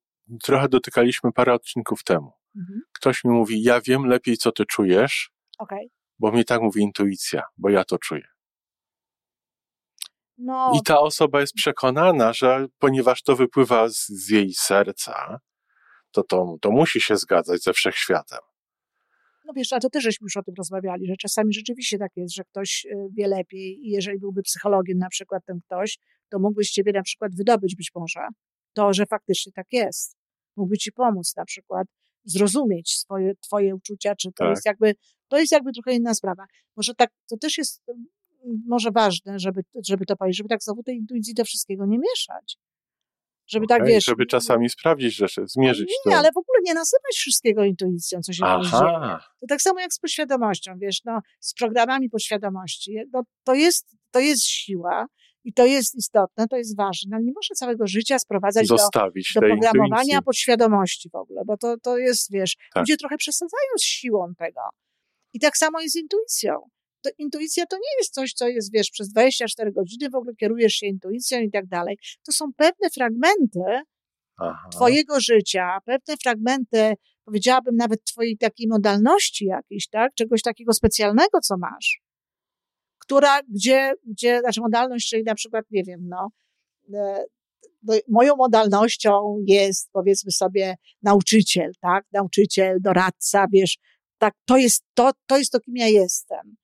trochę 0.43 0.69
dotykaliśmy 0.69 1.31
parę 1.31 1.53
odcinków 1.53 2.03
temu. 2.03 2.31
Mhm. 2.55 2.81
Ktoś 2.93 3.23
mi 3.23 3.31
mówi, 3.31 3.63
ja 3.63 3.81
wiem 3.81 4.05
lepiej, 4.05 4.38
co 4.38 4.51
ty 4.51 4.65
czujesz, 4.65 5.31
okay. 5.57 5.89
Bo 6.19 6.31
mi 6.31 6.45
tak 6.45 6.61
mówi 6.61 6.81
intuicja, 6.81 7.43
bo 7.57 7.69
ja 7.69 7.83
to 7.83 7.97
czuję. 7.97 8.27
No. 10.38 10.71
I 10.75 10.83
ta 10.83 10.99
osoba 10.99 11.41
jest 11.41 11.53
przekonana, 11.53 12.33
że 12.33 12.67
ponieważ 12.79 13.23
to 13.23 13.35
wypływa 13.35 13.89
z, 13.89 14.07
z 14.07 14.29
jej 14.29 14.53
serca, 14.53 15.39
to, 16.11 16.23
to 16.23 16.57
to 16.61 16.71
musi 16.71 17.01
się 17.01 17.17
zgadzać 17.17 17.63
ze 17.63 17.73
wszechświatem. 17.73 18.39
No 19.45 19.53
wiesz, 19.53 19.73
ale 19.73 19.81
to 19.81 19.89
też 19.89 20.03
żeśmy 20.03 20.25
już 20.25 20.38
o 20.38 20.43
tym 20.43 20.53
rozmawiali, 20.57 21.07
że 21.07 21.15
czasami 21.17 21.53
rzeczywiście 21.53 21.97
tak 21.97 22.11
jest, 22.15 22.35
że 22.35 22.43
ktoś 22.43 22.85
y, 22.85 23.07
wie 23.17 23.27
lepiej 23.27 23.88
i 23.88 23.89
jeżeli 23.89 24.19
byłby 24.19 24.41
psychologiem 24.41 24.97
na 24.97 25.09
przykład 25.09 25.45
ten 25.45 25.59
ktoś, 25.65 25.97
to 26.29 26.39
mógłby 26.39 26.63
z 26.63 26.71
ciebie 26.71 26.91
na 26.91 27.03
przykład 27.03 27.35
wydobyć 27.35 27.75
być 27.75 27.91
może 27.95 28.19
to, 28.73 28.93
że 28.93 29.05
faktycznie 29.05 29.51
tak 29.51 29.67
jest. 29.71 30.17
Mógłby 30.55 30.77
ci 30.77 30.91
pomóc 30.91 31.35
na 31.38 31.45
przykład 31.45 31.88
zrozumieć 32.31 32.91
swoje, 32.91 33.36
twoje 33.36 33.75
uczucia, 33.75 34.15
czy 34.15 34.27
to 34.27 34.43
tak. 34.43 34.50
jest 34.50 34.65
jakby, 34.65 34.95
to 35.27 35.38
jest 35.38 35.51
jakby 35.51 35.71
trochę 35.71 35.93
inna 35.93 36.13
sprawa. 36.13 36.45
Może 36.75 36.95
tak, 36.95 37.09
to 37.29 37.38
też 37.38 37.57
jest 37.57 37.81
może 38.67 38.91
ważne, 38.91 39.39
żeby, 39.39 39.62
żeby 39.88 40.05
to 40.05 40.15
powiedzieć, 40.15 40.38
żeby 40.38 40.50
tak 40.50 40.63
znowu 40.63 40.83
tej 40.83 40.98
intuicji 40.98 41.33
do 41.33 41.45
wszystkiego 41.45 41.86
nie 41.86 41.98
mieszać. 41.98 42.57
Żeby 43.48 43.65
okay, 43.65 43.77
tak, 43.77 43.88
wiesz... 43.88 44.05
Żeby 44.05 44.25
czasami 44.25 44.69
sprawdzić 44.69 45.15
rzeczy, 45.15 45.41
zmierzyć 45.45 45.89
Nie, 46.05 46.12
to. 46.12 46.17
ale 46.17 46.29
w 46.31 46.38
ogóle 46.38 46.59
nie 46.63 46.74
nazywać 46.74 47.13
wszystkiego 47.15 47.63
intuicją, 47.63 48.19
co 48.21 48.33
się 48.33 48.43
dzieje. 48.43 48.71
To 49.39 49.48
tak 49.50 49.62
samo 49.62 49.79
jak 49.79 49.93
z 49.93 50.00
podświadomością, 50.00 50.74
wiesz, 50.77 51.01
no, 51.05 51.19
z 51.39 51.53
programami 51.53 52.09
podświadomości. 52.09 52.95
No, 53.13 53.21
to, 53.43 53.53
jest, 53.53 53.95
to 54.12 54.19
jest 54.19 54.43
siła 54.43 55.05
i 55.49 55.53
to 55.53 55.65
jest 55.65 55.95
istotne, 55.95 56.47
to 56.47 56.57
jest 56.57 56.77
ważne, 56.77 57.15
ale 57.15 57.25
nie 57.25 57.31
można 57.35 57.55
całego 57.55 57.87
życia 57.87 58.19
sprowadzać 58.19 58.67
Zostawić 58.67 59.31
do, 59.35 59.41
do 59.41 59.47
programowania 59.47 60.01
intuicji. 60.01 60.23
podświadomości 60.25 61.09
w 61.09 61.15
ogóle, 61.15 61.41
bo 61.45 61.57
to, 61.57 61.77
to 61.77 61.97
jest, 61.97 62.31
wiesz, 62.31 62.55
tak. 62.73 62.81
ludzie 62.81 62.97
trochę 62.97 63.17
przesadzają 63.17 63.71
z 63.77 63.83
siłą 63.83 64.33
tego. 64.37 64.61
I 65.33 65.39
tak 65.39 65.57
samo 65.57 65.81
jest 65.81 65.93
z 65.93 65.97
intuicją 65.97 66.69
to 67.01 67.09
intuicja 67.17 67.65
to 67.65 67.77
nie 67.77 67.97
jest 67.99 68.13
coś, 68.13 68.33
co 68.33 68.47
jest, 68.47 68.73
wiesz, 68.73 68.89
przez 68.91 69.09
24 69.09 69.71
godziny 69.71 70.09
w 70.09 70.15
ogóle 70.15 70.35
kierujesz 70.35 70.73
się 70.73 70.87
intuicją 70.87 71.39
i 71.41 71.51
tak 71.51 71.67
dalej. 71.67 71.97
To 72.25 72.31
są 72.31 72.45
pewne 72.57 72.89
fragmenty 72.89 73.81
Aha. 74.37 74.69
twojego 74.71 75.19
życia, 75.19 75.77
pewne 75.85 76.17
fragmenty, 76.23 76.93
powiedziałabym 77.25 77.75
nawet 77.75 78.03
twojej 78.03 78.37
takiej 78.37 78.67
modalności 78.67 79.45
jakiejś, 79.45 79.87
tak? 79.87 80.13
Czegoś 80.13 80.41
takiego 80.41 80.73
specjalnego, 80.73 81.39
co 81.41 81.57
masz. 81.57 82.01
Która, 83.09 83.39
gdzie, 83.43 83.93
gdzie, 84.05 84.39
znaczy 84.39 84.61
modalność, 84.61 85.09
czyli 85.09 85.23
na 85.23 85.35
przykład, 85.35 85.65
nie 85.71 85.83
wiem, 85.83 85.99
no, 86.09 86.29
e, 86.93 87.23
no 87.83 87.93
moją 88.07 88.35
modalnością 88.35 89.37
jest, 89.47 89.89
powiedzmy 89.91 90.31
sobie, 90.31 90.75
nauczyciel, 91.01 91.71
tak? 91.81 92.05
Nauczyciel, 92.13 92.77
doradca, 92.81 93.45
wiesz, 93.53 93.77
tak, 94.17 94.33
to 94.45 94.57
jest 94.57 94.83
to, 94.93 95.11
to 95.27 95.37
jest 95.37 95.51
to, 95.51 95.59
kim 95.59 95.77
ja 95.77 95.87
jestem. 95.87 96.55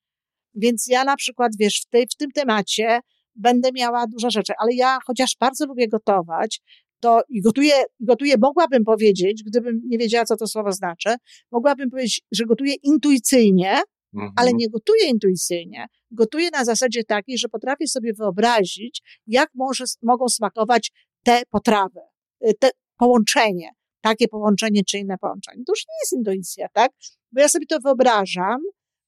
Więc 0.54 0.86
ja 0.88 1.04
na 1.04 1.16
przykład, 1.16 1.52
wiesz, 1.58 1.80
w, 1.86 1.90
tej, 1.90 2.06
w 2.14 2.16
tym 2.16 2.30
temacie 2.30 3.00
będę 3.34 3.68
miała 3.74 4.06
dużo 4.06 4.30
rzeczy, 4.30 4.52
ale 4.58 4.74
ja 4.74 4.98
chociaż 5.06 5.36
bardzo 5.40 5.66
lubię 5.66 5.88
gotować, 5.88 6.60
to 7.00 7.20
i 7.28 7.42
gotuję, 7.42 7.74
gotuję, 8.00 8.34
mogłabym 8.40 8.84
powiedzieć, 8.84 9.42
gdybym 9.46 9.80
nie 9.88 9.98
wiedziała, 9.98 10.24
co 10.24 10.36
to 10.36 10.46
słowo 10.46 10.72
znaczy, 10.72 11.14
mogłabym 11.52 11.90
powiedzieć, 11.90 12.22
że 12.32 12.44
gotuję 12.44 12.74
intuicyjnie, 12.82 13.80
mhm. 14.14 14.32
ale 14.36 14.52
nie 14.52 14.68
gotuję 14.68 15.08
intuicyjnie. 15.08 15.86
Gotuję 16.10 16.50
na 16.52 16.64
zasadzie 16.64 17.04
takiej, 17.04 17.38
że 17.38 17.48
potrafię 17.48 17.86
sobie 17.86 18.12
wyobrazić, 18.12 19.02
jak 19.26 19.50
może, 19.54 19.84
mogą 20.02 20.28
smakować 20.28 20.92
te 21.24 21.42
potrawy, 21.50 22.00
y, 22.48 22.54
te 22.54 22.70
połączenie, 22.96 23.70
takie 24.00 24.28
połączenie 24.28 24.84
czy 24.84 24.98
inne 24.98 25.18
połączenie. 25.18 25.64
To 25.66 25.72
już 25.72 25.84
nie 25.88 25.94
jest 26.02 26.12
intuicja, 26.12 26.68
tak? 26.72 26.92
Bo 27.32 27.40
ja 27.40 27.48
sobie 27.48 27.66
to 27.66 27.80
wyobrażam, 27.80 28.60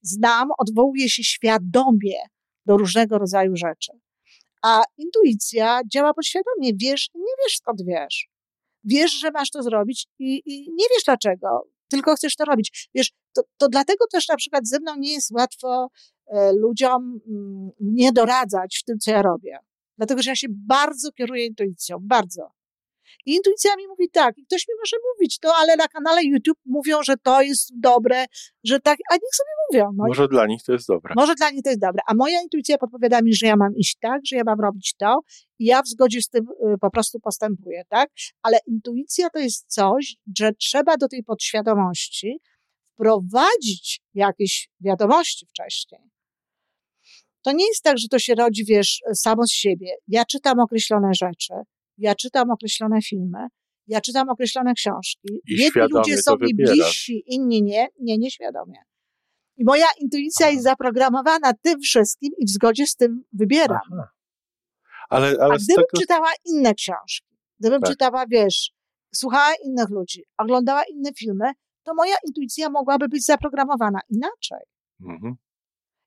znam, 0.03 0.49
odwołuje 0.59 1.09
się 1.09 1.25
świadomie 1.25 2.19
do 2.67 2.77
różnego 2.77 3.19
rodzaju 3.19 3.57
rzeczy. 3.57 3.93
A 4.63 4.83
intuicja 4.97 5.81
działa 5.93 6.15
podświadomie. 6.15 6.73
Wiesz, 6.75 7.11
nie 7.15 7.33
wiesz 7.45 7.57
skąd 7.57 7.83
wiesz. 7.87 8.29
Wiesz, 8.85 9.13
że 9.13 9.31
masz 9.31 9.51
to 9.51 9.63
zrobić 9.63 10.07
i, 10.19 10.43
i 10.45 10.71
nie 10.71 10.85
wiesz 10.95 11.05
dlaczego, 11.05 11.69
tylko 11.89 12.15
chcesz 12.17 12.37
to 12.37 12.45
robić. 12.45 12.89
Wiesz, 12.95 13.13
to, 13.33 13.43
to 13.57 13.69
dlatego 13.69 14.05
też 14.13 14.29
na 14.29 14.37
przykład 14.37 14.69
ze 14.69 14.81
mną 14.81 14.97
nie 14.97 15.13
jest 15.13 15.31
łatwo 15.31 15.89
e, 16.27 16.53
ludziom 16.53 17.21
mm, 17.29 17.71
nie 17.81 18.13
doradzać 18.13 18.79
w 18.79 18.85
tym, 18.85 18.99
co 18.99 19.11
ja 19.11 19.23
robię. 19.23 19.59
Dlatego, 19.99 20.23
że 20.23 20.31
ja 20.31 20.37
się 20.37 20.49
bardzo 20.51 21.13
kieruję 21.13 21.47
intuicją, 21.47 21.97
bardzo. 22.01 22.58
I 23.29 23.35
intuicja 23.35 23.77
mi 23.77 23.87
mówi 23.87 24.11
tak, 24.11 24.39
i 24.39 24.47
ktoś 24.47 24.69
mi 24.69 24.75
może 24.79 24.97
mówić 25.15 25.39
to, 25.39 25.55
ale 25.57 25.77
na 25.77 25.89
kanale 25.89 26.25
YouTube 26.25 26.59
mówią, 26.67 27.03
że 27.03 27.17
to 27.17 27.43
jest 27.43 27.81
dobre, 27.81 28.27
że 28.65 28.81
tak, 28.81 28.99
a 29.11 29.15
niech 29.15 29.35
sobie 29.35 29.51
mówią. 29.71 29.93
No 29.97 30.05
może 30.07 30.29
dla 30.29 30.47
nich 30.47 30.63
to 30.63 30.73
jest 30.73 30.89
dobre. 30.89 31.15
Może 31.17 31.35
dla 31.35 31.51
nich 31.51 31.63
to 31.63 31.71
jest 31.71 31.81
dobre. 31.81 32.03
A 32.07 32.15
moja 32.15 32.43
intuicja 32.43 32.79
podpowiada 32.79 33.23
mi, 33.23 33.35
że 33.35 33.47
ja 33.47 33.57
mam 33.57 33.77
iść 33.77 33.97
tak, 34.01 34.21
że 34.27 34.37
ja 34.37 34.43
mam 34.47 34.61
robić 34.61 34.95
to 34.99 35.21
i 35.59 35.65
ja 35.65 35.83
w 35.83 35.89
zgodzie 35.89 36.23
z 36.23 36.29
tym 36.29 36.45
y, 36.45 36.79
po 36.81 36.91
prostu 36.91 37.21
postępuję, 37.21 37.83
tak? 37.89 38.11
Ale 38.43 38.59
intuicja 38.67 39.31
to 39.31 39.39
jest 39.39 39.65
coś, 39.67 40.17
że 40.39 40.53
trzeba 40.53 40.97
do 40.97 41.09
tej 41.09 41.25
podświadomości 41.25 42.41
wprowadzić 42.85 44.01
jakieś 44.15 44.69
wiadomości 44.81 45.47
wcześniej. 45.47 46.01
To 47.43 47.53
nie 47.53 47.67
jest 47.67 47.83
tak, 47.83 47.99
że 47.99 48.09
to 48.09 48.19
się 48.19 48.35
rodzi, 48.35 48.65
wiesz, 48.65 49.01
samo 49.15 49.47
z 49.47 49.53
siebie. 49.53 49.95
Ja 50.09 50.25
czytam 50.25 50.61
określone 50.61 51.15
rzeczy, 51.15 51.55
ja 51.99 52.15
czytam 52.15 52.51
określone 52.51 53.03
filmy, 53.03 53.39
ja 53.87 54.01
czytam 54.01 54.29
określone 54.29 54.75
książki. 54.75 55.29
I 55.47 55.63
Jedni 55.63 55.83
ludzie 55.91 56.19
są 56.19 56.37
mi 56.41 56.55
bliżsi, 56.55 57.23
inni 57.27 57.63
nie, 57.63 57.89
nie, 58.01 58.19
nieświadomie. 58.19 58.79
I 59.57 59.65
moja 59.65 59.87
intuicja 60.01 60.47
Aha. 60.47 60.53
jest 60.53 60.65
zaprogramowana 60.65 61.53
tym 61.63 61.81
wszystkim 61.81 62.33
i 62.39 62.47
w 62.47 62.51
zgodzie 62.51 62.87
z 62.87 62.97
tym 62.97 63.25
wybieram. 63.33 63.81
Ale, 65.09 65.27
ale 65.41 65.55
A 65.55 65.57
gdybym 65.57 65.85
tego... 65.91 66.01
czytała 66.01 66.29
inne 66.45 66.75
książki, 66.75 67.37
gdybym 67.61 67.81
tak. 67.81 67.91
czytała, 67.91 68.25
wiesz, 68.31 68.73
słuchała 69.15 69.53
innych 69.65 69.91
ludzi, 69.91 70.25
oglądała 70.39 70.83
inne 70.85 71.11
filmy, 71.13 71.53
to 71.83 71.95
moja 71.95 72.15
intuicja 72.27 72.71
mogłaby 72.71 73.09
być 73.09 73.25
zaprogramowana 73.25 74.01
inaczej. 74.09 74.61
Mhm. 75.01 75.37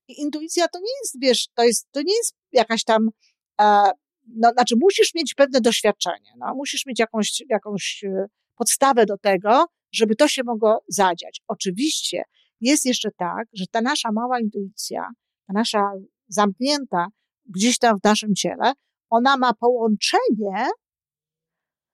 I 0.07 0.21
intuicja 0.21 0.67
to 0.67 0.79
nie 0.79 0.93
jest, 1.01 1.19
wiesz, 1.21 1.47
to 1.53 1.63
jest, 1.63 1.87
to 1.91 2.01
nie 2.01 2.15
jest 2.15 2.35
jakaś 2.51 2.83
tam 2.83 3.09
e, 3.61 3.91
no, 4.27 4.51
znaczy 4.51 4.75
musisz 4.79 5.15
mieć 5.15 5.33
pewne 5.33 5.61
doświadczenie, 5.61 6.31
no, 6.37 6.53
musisz 6.55 6.85
mieć 6.85 6.99
jakąś, 6.99 7.43
jakąś 7.49 8.03
e, 8.03 8.25
podstawę 8.55 9.05
do 9.05 9.17
tego, 9.17 9.65
żeby 9.91 10.15
to 10.15 10.27
się 10.27 10.43
mogło 10.45 10.83
zadziać. 10.87 11.41
Oczywiście 11.47 12.23
jest 12.61 12.85
jeszcze 12.85 13.09
tak, 13.17 13.47
że 13.53 13.65
ta 13.71 13.81
nasza 13.81 14.09
mała 14.11 14.39
intuicja, 14.39 15.09
ta 15.47 15.53
nasza 15.53 15.91
zamknięta 16.27 17.07
gdzieś 17.45 17.77
tam 17.77 17.99
w 17.99 18.03
naszym 18.03 18.35
ciele, 18.35 18.73
ona 19.09 19.37
ma 19.37 19.53
połączenie 19.53 20.69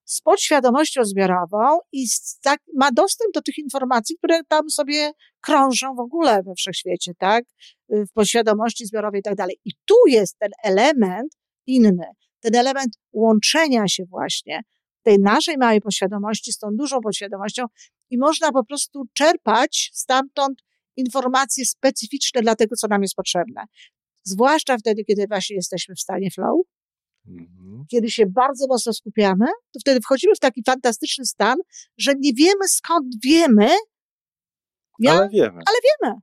z 0.05 0.21
podświadomością 0.21 1.05
zbiorową 1.05 1.79
i 1.91 2.05
tak, 2.41 2.59
ma 2.75 2.91
dostęp 2.91 3.33
do 3.33 3.41
tych 3.41 3.57
informacji, 3.57 4.17
które 4.17 4.43
tam 4.43 4.69
sobie 4.69 5.11
krążą 5.41 5.95
w 5.95 5.99
ogóle 5.99 6.43
we 6.43 6.53
wszechświecie, 6.55 7.11
tak? 7.17 7.45
W 7.89 8.11
podświadomości 8.13 8.85
zbiorowej 8.85 9.19
i 9.19 9.23
tak 9.23 9.35
dalej. 9.35 9.59
I 9.65 9.71
tu 9.85 9.95
jest 10.07 10.37
ten 10.39 10.51
element 10.63 11.37
inny 11.67 12.07
ten 12.39 12.55
element 12.55 12.97
łączenia 13.13 13.87
się 13.87 14.03
właśnie 14.05 14.61
tej 15.03 15.19
naszej 15.19 15.57
małej 15.57 15.81
podświadomości 15.81 16.53
z 16.53 16.57
tą 16.57 16.67
dużą 16.71 17.01
podświadomością 17.01 17.65
i 18.09 18.17
można 18.17 18.51
po 18.51 18.65
prostu 18.65 19.03
czerpać 19.13 19.91
stamtąd 19.93 20.61
informacje 20.95 21.65
specyficzne 21.65 22.41
dla 22.41 22.55
tego, 22.55 22.75
co 22.75 22.87
nam 22.87 23.01
jest 23.01 23.15
potrzebne. 23.15 23.63
Zwłaszcza 24.23 24.77
wtedy, 24.77 25.03
kiedy 25.03 25.27
właśnie 25.27 25.55
jesteśmy 25.55 25.95
w 25.95 25.99
stanie 25.99 26.31
flow, 26.31 26.61
mhm. 27.27 27.85
kiedy 27.91 28.09
się 28.11 28.25
bardzo 28.25 28.67
mocno 28.67 28.93
skupiamy, 28.93 29.45
to 29.45 29.79
wtedy 29.79 30.01
wchodzimy 30.01 30.35
w 30.35 30.39
taki 30.39 30.61
fantastyczny 30.65 31.25
stan, 31.25 31.57
że 31.97 32.13
nie 32.19 32.33
wiemy 32.33 32.67
skąd 32.67 33.15
wiemy, 33.23 33.69
ja, 34.99 35.13
ale 35.13 35.29
wiemy. 35.29 35.61
Ale 35.67 35.77
wiemy. 35.87 36.15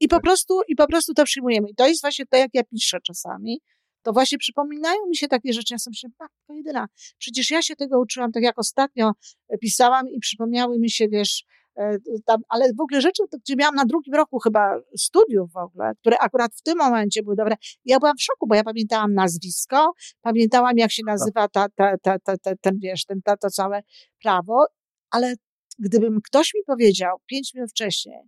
I 0.00 0.08
po, 0.08 0.16
tak. 0.16 0.22
prostu, 0.22 0.60
I 0.68 0.76
po 0.76 0.86
prostu 0.86 1.14
to 1.14 1.24
przyjmujemy. 1.24 1.68
I 1.70 1.74
to 1.74 1.88
jest 1.88 2.00
właśnie 2.00 2.26
to, 2.26 2.36
jak 2.36 2.50
ja 2.54 2.64
piszę 2.64 2.98
czasami, 3.00 3.60
to 4.06 4.12
właśnie 4.12 4.38
przypominają 4.38 5.06
mi 5.08 5.16
się 5.16 5.28
takie 5.28 5.52
rzeczy. 5.52 5.74
Ja 5.74 5.78
sobie 5.78 5.92
myślę, 5.92 6.10
matko 6.20 6.54
jedyna, 6.54 6.86
przecież 7.18 7.50
ja 7.50 7.62
się 7.62 7.76
tego 7.76 8.00
uczyłam, 8.00 8.32
tak 8.32 8.42
jak 8.42 8.58
ostatnio 8.58 9.12
pisałam 9.60 10.08
i 10.10 10.18
przypomniały 10.20 10.78
mi 10.78 10.90
się, 10.90 11.08
wiesz, 11.08 11.44
E, 11.78 11.98
tam, 12.24 12.40
ale 12.48 12.72
w 12.74 12.80
ogóle 12.80 13.00
rzeczy, 13.00 13.22
gdzie 13.44 13.56
miałam 13.56 13.74
na 13.74 13.84
drugim 13.84 14.14
roku 14.14 14.38
chyba 14.38 14.80
studiów 14.98 15.52
w 15.52 15.56
ogóle, 15.56 15.92
które 16.00 16.18
akurat 16.18 16.54
w 16.54 16.62
tym 16.62 16.78
momencie 16.78 17.22
były 17.22 17.36
dobre. 17.36 17.56
Ja 17.84 17.98
byłam 17.98 18.16
w 18.16 18.22
szoku, 18.22 18.46
bo 18.46 18.54
ja 18.54 18.64
pamiętałam 18.64 19.14
nazwisko, 19.14 19.92
pamiętałam 20.20 20.78
jak 20.78 20.92
się 20.92 21.02
nazywa 21.06 21.48
ta, 21.48 21.68
ta, 21.68 21.98
ta, 21.98 22.18
ta, 22.18 22.36
ta, 22.38 22.56
ten, 22.60 22.78
wiesz, 22.78 23.04
ten, 23.04 23.22
ta, 23.22 23.36
to 23.36 23.50
całe 23.50 23.82
prawo, 24.22 24.66
ale 25.10 25.34
gdybym 25.78 26.20
ktoś 26.24 26.54
mi 26.54 26.60
powiedział 26.66 27.16
pięć 27.26 27.54
minut 27.54 27.70
wcześniej, 27.70 28.20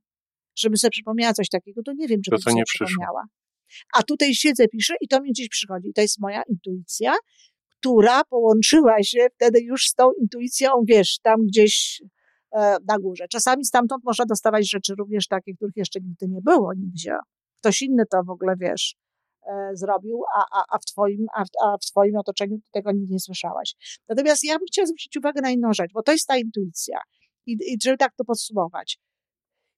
żeby 0.58 0.76
sobie 0.76 0.90
przypomniała 0.90 1.32
coś 1.32 1.48
takiego, 1.48 1.82
to 1.82 1.92
nie 1.92 2.08
wiem, 2.08 2.20
czy 2.22 2.30
To 2.30 2.36
bym 2.36 2.42
sobie 2.42 2.56
nie 2.56 2.64
przyszło. 2.64 2.86
przypomniała. 2.86 3.24
A 3.94 4.02
tutaj 4.02 4.34
siedzę, 4.34 4.68
piszę 4.68 4.94
i 5.00 5.08
to 5.08 5.20
mi 5.20 5.30
gdzieś 5.30 5.48
przychodzi. 5.48 5.92
To 5.94 6.00
jest 6.00 6.20
moja 6.20 6.42
intuicja, 6.42 7.14
która 7.78 8.24
połączyła 8.24 9.02
się 9.02 9.26
wtedy 9.34 9.60
już 9.60 9.88
z 9.88 9.94
tą 9.94 10.12
intuicją, 10.12 10.68
wiesz, 10.84 11.18
tam 11.22 11.46
gdzieś 11.46 12.02
e, 12.52 12.76
na 12.88 12.98
górze. 12.98 13.28
Czasami 13.28 13.64
stamtąd 13.64 14.04
można 14.04 14.24
dostawać 14.24 14.70
rzeczy 14.70 14.94
również 14.98 15.26
takie, 15.26 15.54
których 15.54 15.76
jeszcze 15.76 16.00
nigdy 16.00 16.26
nie 16.28 16.40
było 16.42 16.74
nigdzie. 16.74 17.16
Ktoś 17.58 17.82
inny 17.82 18.04
to 18.10 18.22
w 18.24 18.30
ogóle, 18.30 18.54
wiesz, 18.60 18.96
e, 19.50 19.70
zrobił, 19.74 20.22
a, 20.36 20.44
a, 20.58 20.64
a, 20.68 20.78
w 20.78 20.84
twoim, 20.84 21.26
a, 21.34 21.44
w, 21.44 21.48
a 21.64 21.76
w 21.76 21.90
twoim 21.90 22.16
otoczeniu 22.16 22.58
tego 22.72 22.92
nigdy 22.92 23.12
nie 23.12 23.20
słyszałaś. 23.20 23.74
Natomiast 24.08 24.44
ja 24.44 24.58
bym 24.58 24.66
chciała 24.66 24.86
zwrócić 24.86 25.16
uwagę 25.16 25.40
na 25.40 25.50
inną 25.50 25.72
rzecz, 25.72 25.92
bo 25.92 26.02
to 26.02 26.12
jest 26.12 26.26
ta 26.26 26.36
intuicja. 26.36 27.00
I, 27.46 27.52
i 27.52 27.78
żeby 27.84 27.96
tak 27.96 28.14
to 28.16 28.24
podsumować. 28.24 28.98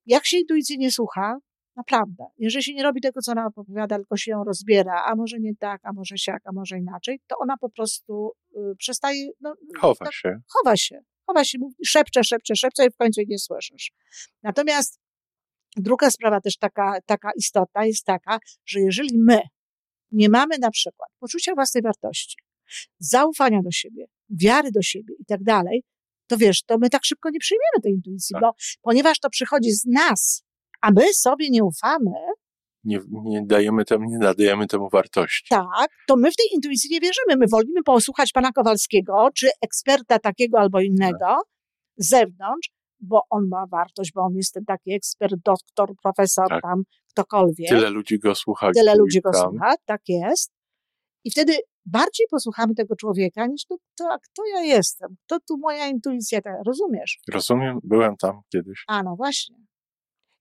Jak 0.07 0.27
się 0.27 0.39
intuicji 0.39 0.79
nie 0.79 0.93
słucha, 0.93 1.39
naprawdę, 1.77 2.25
jeżeli 2.39 2.63
się 2.65 2.75
nie 2.75 2.83
robi 2.83 3.01
tego, 3.01 3.21
co 3.21 3.33
ona 3.33 3.47
opowiada, 3.47 3.97
tylko 3.97 4.17
się 4.17 4.31
ją 4.31 4.45
rozbiera, 4.45 5.03
a 5.05 5.15
może 5.17 5.41
nie 5.41 5.57
tak, 5.57 5.81
a 5.85 5.93
może 5.93 6.19
siak, 6.19 6.43
a 6.45 6.53
może 6.53 6.79
inaczej, 6.79 7.21
to 7.27 7.37
ona 7.39 7.57
po 7.57 7.71
prostu 7.71 8.33
y, 8.57 8.77
przestaje, 8.79 9.31
no, 9.41 9.55
Chowa 9.81 10.05
tak, 10.05 10.15
się. 10.15 10.41
chowa 10.49 10.77
się, 10.77 11.01
chowa 11.27 11.45
się, 11.45 11.59
mówi, 11.59 11.75
szepcze, 11.87 12.25
szepcze, 12.25 12.57
szepcze 12.57 12.87
i 12.87 12.91
w 12.91 12.97
końcu 12.97 13.21
jej 13.21 13.29
nie 13.29 13.39
słyszysz. 13.39 13.93
Natomiast 14.43 15.01
druga 15.77 16.11
sprawa 16.11 16.41
też 16.41 16.57
taka, 16.59 16.99
taka 17.07 17.31
istotna 17.37 17.87
jest 17.87 18.05
taka, 18.05 18.39
że 18.67 18.81
jeżeli 18.81 19.19
my 19.19 19.41
nie 20.13 20.29
mamy 20.29 20.59
na 20.59 20.71
przykład 20.71 21.11
poczucia 21.21 21.55
własnej 21.55 21.83
wartości, 21.83 22.37
zaufania 22.99 23.63
do 23.63 23.71
siebie, 23.71 24.07
wiary 24.31 24.71
do 24.73 24.83
siebie 24.83 25.15
i 25.19 25.25
tak 25.25 25.43
dalej, 25.43 25.85
to 26.27 26.37
wiesz, 26.37 26.63
to 26.63 26.79
my 26.79 26.91
tak 26.91 27.05
szybko 27.05 27.31
nie 27.31 27.39
przyjmiemy 27.39 27.83
tej 27.83 27.93
intuicji, 27.93 28.35
Tak. 28.35 28.41
bo 28.43 28.53
ponieważ 28.83 29.21
to 29.21 29.31
przychodzi 29.31 29.71
z 29.73 29.85
nas, 29.87 30.45
a 30.81 30.91
my 30.91 31.15
sobie 31.15 31.51
nie 31.51 31.65
ufamy, 31.65 32.11
Nie, 32.85 33.01
nie 33.11 33.47
dajemy 33.47 33.85
temu, 33.85 34.05
nie 34.11 34.19
nadajemy 34.19 34.67
temu 34.67 34.89
wartości. 34.89 35.47
tak, 35.51 35.89
to 36.09 36.17
my 36.17 36.31
w 36.33 36.37
tej 36.37 36.47
intuicji 36.55 36.91
nie 36.91 37.01
wierzymy. 37.01 37.37
My 37.37 37.47
wolimy 37.51 37.83
posłuchać 37.83 38.33
pana 38.33 38.53
Kowalskiego, 38.53 39.29
czy 39.35 39.49
eksperta 39.63 40.19
takiego 40.19 40.59
albo 40.59 40.81
innego 40.81 41.37
z 41.97 42.09
zewnątrz, 42.09 42.71
bo 43.01 43.21
on 43.31 43.49
ma 43.49 43.67
wartość, 43.67 44.13
bo 44.15 44.21
on 44.23 44.35
jest 44.35 44.53
ten 44.55 44.65
taki 44.65 44.93
ekspert, 44.93 45.35
doktor, 45.45 45.93
profesor, 46.03 46.49
Tak. 46.49 46.63
tam, 46.63 46.83
ktokolwiek. 47.11 47.69
Tyle 47.69 47.91
ludzi 47.91 48.19
go 48.19 48.35
słucha. 48.35 48.71
Tyle 48.75 48.95
ludzi 48.97 49.21
go 49.21 49.31
tam. 49.33 49.43
słucha, 49.51 49.75
tak 49.85 50.01
jest. 50.09 50.53
I 51.25 51.31
wtedy 51.31 51.57
bardziej 51.87 52.27
posłuchamy 52.31 52.75
tego 52.75 52.97
człowieka, 52.97 53.47
niż 53.47 53.65
to, 53.65 53.77
to 53.99 54.05
a 54.13 54.19
kto 54.19 54.43
ja 54.55 54.61
jestem, 54.63 55.17
kto 55.27 55.41
tu 55.49 55.59
moja 55.59 55.87
intuicja, 55.89 56.41
ta, 56.43 56.51
rozumiesz? 56.67 57.21
Rozumiem, 57.33 57.79
byłem 57.83 58.17
tam 58.17 58.41
kiedyś. 58.53 58.85
A 58.87 59.03
no 59.03 59.17
właśnie. 59.17 59.57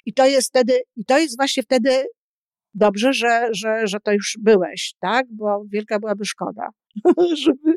I 0.10 0.14
to 0.14 0.26
jest 0.26 0.48
wtedy, 0.50 0.82
i 0.96 1.06
to 1.06 1.20
jest 1.20 1.38
właśnie 1.38 1.64
wtedy 1.64 2.06
dobrze, 2.74 3.14
że, 3.14 3.50
że, 3.52 3.88
że 3.88 4.00
to 4.00 4.12
już 4.12 4.38
byłeś, 4.42 4.94
tak? 5.00 5.26
Bo 5.32 5.64
wielka 5.72 6.00
byłaby 6.00 6.26
szkoda, 6.26 6.70
żeby, 7.46 7.76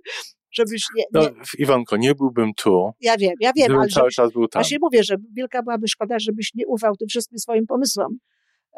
żebyś 0.52 0.84
nie, 0.96 1.04
No, 1.12 1.20
nie, 1.20 1.30
Iwanko, 1.58 1.96
nie 1.96 2.14
byłbym 2.14 2.54
tu, 2.56 2.90
ja 3.00 3.16
wiem, 3.16 3.34
ja 3.40 3.52
wiem, 3.56 3.78
ale 3.78 3.88
cały 3.88 4.10
czas 4.10 4.32
był 4.32 4.48
tam. 4.48 4.60
właśnie 4.60 4.78
mówię, 4.80 5.04
że 5.04 5.16
wielka 5.36 5.62
byłaby 5.62 5.88
szkoda, 5.88 6.18
żebyś 6.18 6.54
nie 6.54 6.66
ufał 6.66 6.96
tym 6.96 7.08
wszystkim 7.08 7.38
swoim 7.38 7.66
pomysłom, 7.66 8.18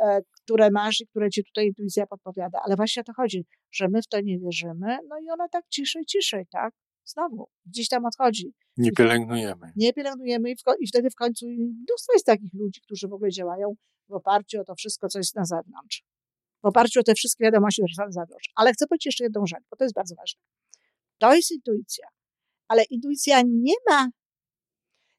e, 0.05 0.21
które 0.43 0.71
masz 0.71 1.01
i 1.01 1.07
które 1.07 1.31
ci 1.31 1.45
tutaj 1.45 1.67
intuicja 1.67 2.07
podpowiada. 2.07 2.59
Ale 2.67 2.77
właśnie 2.77 3.01
o 3.01 3.05
to 3.05 3.13
chodzi, 3.17 3.45
że 3.73 3.89
my 3.89 4.03
w 4.03 4.07
to 4.07 4.21
nie 4.21 4.39
wierzymy, 4.39 4.99
no 5.09 5.17
i 5.27 5.31
ona 5.33 5.49
tak 5.49 5.65
ciszej, 5.69 6.05
ciszej, 6.07 6.45
tak? 6.51 6.73
Znowu, 7.05 7.49
gdzieś 7.67 7.89
tam 7.89 8.05
odchodzi. 8.05 8.53
Nie 8.77 8.93
pielęgnujemy. 8.93 9.73
nie 9.77 9.93
pielęgnujemy 9.93 10.51
i, 10.51 10.55
i 10.81 10.87
wtedy 10.89 11.11
w 11.11 11.15
końcu 11.15 11.47
mnóstwo 11.49 12.13
jest 12.13 12.27
takich 12.27 12.55
ludzi, 12.55 12.81
którzy 12.81 13.09
w 13.09 13.13
ogóle 13.13 13.31
działają 13.31 13.75
w 14.09 14.13
oparciu 14.13 14.61
o 14.61 14.65
to 14.65 14.75
wszystko, 14.75 15.09
co 15.09 15.19
jest 15.19 15.35
na 15.35 15.45
zewnątrz. 15.45 16.05
W 16.63 16.67
oparciu 16.67 17.01
o 17.01 17.03
te 17.03 17.15
wszystkie 17.15 17.45
wiadomości, 17.45 17.83
które 17.83 17.95
są 17.95 18.05
na 18.05 18.13
zewnątrz. 18.13 18.51
Ale 18.57 18.73
chcę 18.73 18.87
powiedzieć 18.87 19.07
jeszcze 19.07 19.25
jedną 19.25 19.47
rzecz, 19.47 19.63
bo 19.71 19.77
to 19.77 19.85
jest 19.85 19.95
bardzo 19.95 20.15
ważne. 20.15 20.41
To 21.19 21.35
jest 21.35 21.51
intuicja. 21.51 22.07
Ale 22.69 22.83
intuicja 22.85 23.43
nie 23.43 23.75
ma, 23.91 24.09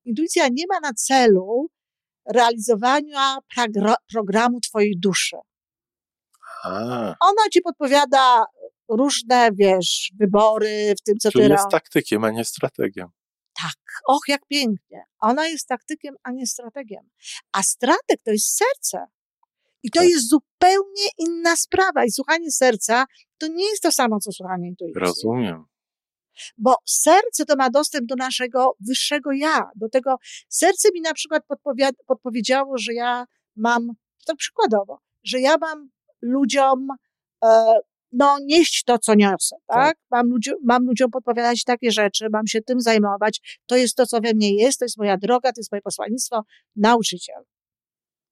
intuicja 0.05 0.47
nie 0.51 0.63
ma 0.73 0.79
na 0.79 0.93
celu 0.93 1.67
realizowania 2.33 3.37
programu 4.13 4.59
twojej 4.59 4.93
duszy. 4.99 5.37
A, 6.63 6.69
Ona 7.19 7.49
ci 7.53 7.61
podpowiada 7.61 8.45
różne, 8.89 9.49
wiesz, 9.53 10.11
wybory 10.19 10.93
w 10.99 11.01
tym, 11.01 11.17
co 11.17 11.31
czyli 11.31 11.43
ty 11.43 11.49
jest 11.49 11.63
robisz. 11.63 11.71
taktykiem, 11.71 12.23
a 12.23 12.31
nie 12.31 12.45
strategiem. 12.45 13.07
Tak, 13.65 14.01
och, 14.07 14.27
jak 14.27 14.45
pięknie. 14.47 15.03
Ona 15.19 15.47
jest 15.47 15.67
taktykiem, 15.67 16.15
a 16.23 16.31
nie 16.31 16.47
strategiem. 16.47 17.09
A 17.51 17.63
strateg 17.63 18.21
to 18.23 18.31
jest 18.31 18.57
serce. 18.57 19.05
I 19.83 19.91
to 19.91 19.99
Tak. 19.99 20.09
jest 20.09 20.29
zupełnie 20.29 21.05
inna 21.17 21.55
sprawa. 21.55 22.05
I 22.05 22.11
słuchanie 22.11 22.51
serca 22.51 23.05
to 23.37 23.47
nie 23.47 23.69
jest 23.69 23.83
to 23.83 23.91
samo, 23.91 24.19
co 24.19 24.31
słuchanie 24.31 24.67
intuicji. 24.67 25.01
Rozumiem. 25.01 25.65
Bo 26.57 26.75
serce 26.85 27.45
to 27.45 27.55
ma 27.55 27.69
dostęp 27.69 28.07
do 28.07 28.15
naszego 28.15 28.75
wyższego 28.79 29.31
ja. 29.31 29.69
Do 29.75 29.89
tego 29.89 30.15
serce 30.49 30.89
mi 30.93 31.01
na 31.01 31.13
przykład 31.13 31.43
podpowiedziało, 32.07 32.77
że 32.77 32.93
ja 32.93 33.25
mam, 33.55 33.91
tak 34.25 34.35
przykładowo, 34.37 34.99
że 35.23 35.39
ja 35.39 35.57
mam 35.57 35.89
ludziom, 36.21 36.87
e, 37.45 37.79
no, 38.17 38.37
nieść 38.45 38.83
to, 38.83 38.99
co 38.99 39.15
niosę, 39.15 39.55
tak? 39.67 39.77
Tak. 39.85 39.97
Mam, 40.11 40.27
ludzi- 40.29 40.55
mam 40.63 40.85
ludziom 40.85 41.11
podpowiadać 41.11 41.63
takie 41.63 41.91
rzeczy, 41.91 42.27
mam 42.31 42.47
się 42.47 42.61
tym 42.61 42.81
zajmować. 42.81 43.59
To 43.65 43.75
jest 43.75 43.95
to, 43.95 44.05
co 44.05 44.21
we 44.21 44.33
mnie 44.33 44.55
jest, 44.55 44.79
to 44.79 44.85
jest 44.85 44.97
moja 44.97 45.17
droga, 45.17 45.51
to 45.51 45.59
jest 45.59 45.71
moje 45.71 45.81
posłannictwo. 45.81 46.43
Nauczyciel. 46.75 47.43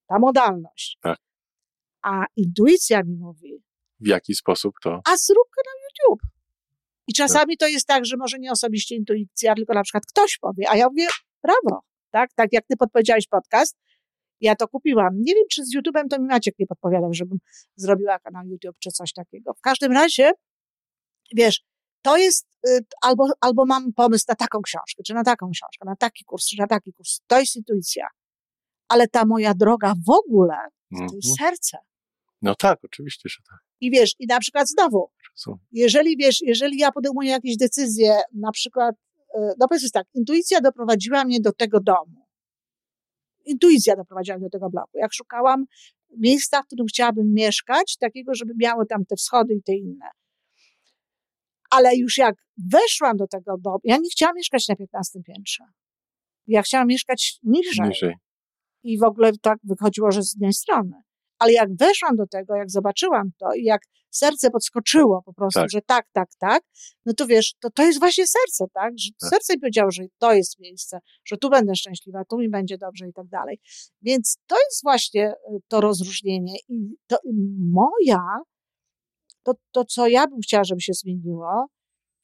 Ta 0.07 0.19
modalność. 0.19 0.97
Tak. 1.01 1.17
A 2.01 2.25
intuicja 2.35 3.03
mi 3.03 3.15
mówi, 3.15 3.63
W 3.99 4.07
jaki 4.07 4.35
sposób 4.35 4.75
to? 4.83 4.89
a 5.05 5.17
zrób 5.17 5.47
kanał 5.55 5.75
YouTube. 5.83 6.21
I 7.07 7.13
czasami 7.13 7.57
to 7.57 7.67
jest 7.67 7.87
tak, 7.87 8.05
że 8.05 8.17
może 8.17 8.39
nie 8.39 8.51
osobiście 8.51 8.95
intuicja, 8.95 9.55
tylko 9.55 9.73
na 9.73 9.83
przykład 9.83 10.03
ktoś 10.05 10.37
powie, 10.37 10.69
a 10.69 10.75
ja 10.77 10.87
mówię, 10.89 11.07
brawo, 11.43 11.81
tak? 12.11 12.33
Tak 12.35 12.49
jak 12.53 12.65
ty 12.67 12.77
podpowiedziałeś 12.77 13.27
podcast, 13.27 13.77
ja 14.41 14.55
to 14.55 14.67
kupiłam. 14.67 15.09
Nie 15.19 15.33
wiem, 15.35 15.43
czy 15.51 15.65
z 15.65 15.75
YouTube'em 15.75 16.07
to 16.09 16.19
mi 16.19 16.27
Maciek 16.27 16.55
nie 16.59 16.67
podpowiadał, 16.67 17.13
żebym 17.13 17.37
zrobiła 17.75 18.19
kanał 18.19 18.45
YouTube 18.45 18.75
czy 18.79 18.89
coś 18.91 19.13
takiego. 19.13 19.53
W 19.53 19.61
każdym 19.61 19.91
razie, 19.91 20.31
wiesz, 21.35 21.61
to 22.01 22.17
jest, 22.17 22.47
y, 22.67 22.79
albo, 23.01 23.27
albo 23.41 23.65
mam 23.65 23.93
pomysł 23.93 24.25
na 24.27 24.35
taką 24.35 24.61
książkę, 24.61 25.03
czy 25.05 25.13
na 25.13 25.23
taką 25.23 25.49
książkę, 25.51 25.85
na 25.85 25.95
taki 25.95 26.23
kurs, 26.25 26.45
czy 26.47 26.55
na 26.59 26.67
taki 26.67 26.93
kurs. 26.93 27.19
To 27.27 27.39
jest 27.39 27.55
intuicja. 27.55 28.07
Ale 28.87 29.07
ta 29.07 29.25
moja 29.25 29.53
droga 29.53 29.93
w 30.07 30.09
ogóle, 30.09 30.55
to 30.91 30.95
Mhm. 31.03 31.09
jest 31.23 31.37
serce. 31.39 31.77
No 32.41 32.55
tak, 32.55 32.79
oczywiście, 32.83 33.29
że 33.29 33.37
tak. 33.49 33.59
I 33.81 33.91
wiesz, 33.91 34.15
i 34.19 34.25
na 34.27 34.39
przykład 34.39 34.69
znowu, 34.69 35.09
jeżeli 35.71 36.17
wiesz, 36.17 36.41
jeżeli 36.41 36.77
ja 36.77 36.91
podejmuję 36.91 37.29
jakieś 37.29 37.57
decyzje, 37.57 38.17
na 38.33 38.51
przykład, 38.51 38.95
e, 39.35 39.53
no 39.59 39.67
powiedzmy 39.67 39.89
tak, 39.89 40.07
intuicja 40.13 40.61
doprowadziła 40.61 41.23
mnie 41.25 41.39
do 41.41 41.51
tego 41.53 41.79
domu. 41.79 42.22
Intuicja 43.45 43.95
doprowadziła 43.95 44.37
mnie 44.37 44.45
do 44.45 44.49
tego 44.49 44.69
bloku. 44.69 44.97
Jak 44.97 45.13
szukałam 45.13 45.65
miejsca, 46.17 46.61
w 46.61 46.65
którym 46.65 46.87
chciałabym 46.87 47.33
mieszkać, 47.33 47.97
takiego, 47.97 48.35
żeby 48.35 48.53
miało 48.57 48.85
tam 48.85 49.05
te 49.05 49.15
wschody 49.15 49.53
i 49.53 49.63
te 49.63 49.75
inne. 49.75 50.09
Ale 51.69 51.95
już 51.95 52.17
jak 52.17 52.35
weszłam 52.71 53.17
do 53.17 53.27
tego 53.27 53.57
domu, 53.57 53.79
ja 53.83 53.97
nie 53.97 54.09
chciałam 54.09 54.35
mieszkać 54.35 54.67
na 54.67 54.75
15 54.75 55.19
piętrze. 55.23 55.63
Ja 56.47 56.61
chciałam 56.61 56.87
mieszkać 56.87 57.39
niżej. 57.43 57.87
Niżej. 57.87 58.15
I 58.83 58.99
w 58.99 59.03
ogóle 59.03 59.31
tak 59.41 59.59
wychodziło, 59.63 60.11
że 60.11 60.23
z 60.23 60.33
jednej 60.33 60.53
strony. 60.53 61.01
Ale 61.43 61.53
jak 61.53 61.75
weszłam 61.75 62.15
do 62.15 62.27
tego, 62.27 62.55
jak 62.55 62.71
zobaczyłam 62.71 63.31
to 63.39 63.53
i 63.53 63.63
jak 63.63 63.81
serce 64.09 64.51
podskoczyło 64.51 65.21
po 65.25 65.33
prostu, 65.33 65.59
Tak. 65.59 65.69
że 65.69 65.81
tak, 65.81 66.05
tak, 66.13 66.29
tak, 66.39 66.63
no 67.05 67.13
to 67.13 67.27
wiesz, 67.27 67.53
to, 67.59 67.69
to 67.69 67.83
jest 67.83 67.99
właśnie 67.99 68.25
serce, 68.27 68.65
tak? 68.73 68.93
Że 68.97 69.09
Tak. 69.21 69.29
serce 69.29 69.53
mi 69.53 69.59
powiedziało, 69.59 69.91
że 69.91 70.03
to 70.17 70.33
jest 70.33 70.59
miejsce, 70.59 70.99
że 71.25 71.37
tu 71.37 71.49
będę 71.49 71.75
szczęśliwa, 71.75 72.25
tu 72.29 72.37
mi 72.37 72.49
będzie 72.49 72.77
dobrze 72.77 73.07
i 73.07 73.13
tak 73.13 73.27
dalej. 73.27 73.59
Więc 74.01 74.37
to 74.47 74.55
jest 74.55 74.83
właśnie 74.83 75.31
y, 75.31 75.59
to 75.67 75.81
rozróżnienie 75.81 76.55
i 76.69 76.95
to 77.07 77.17
moja, 77.71 78.23
to, 79.43 79.53
to 79.71 79.85
co 79.85 80.07
ja 80.07 80.27
bym 80.27 80.39
chciała, 80.39 80.63
żeby 80.63 80.81
się 80.81 80.93
zmieniło, 80.93 81.67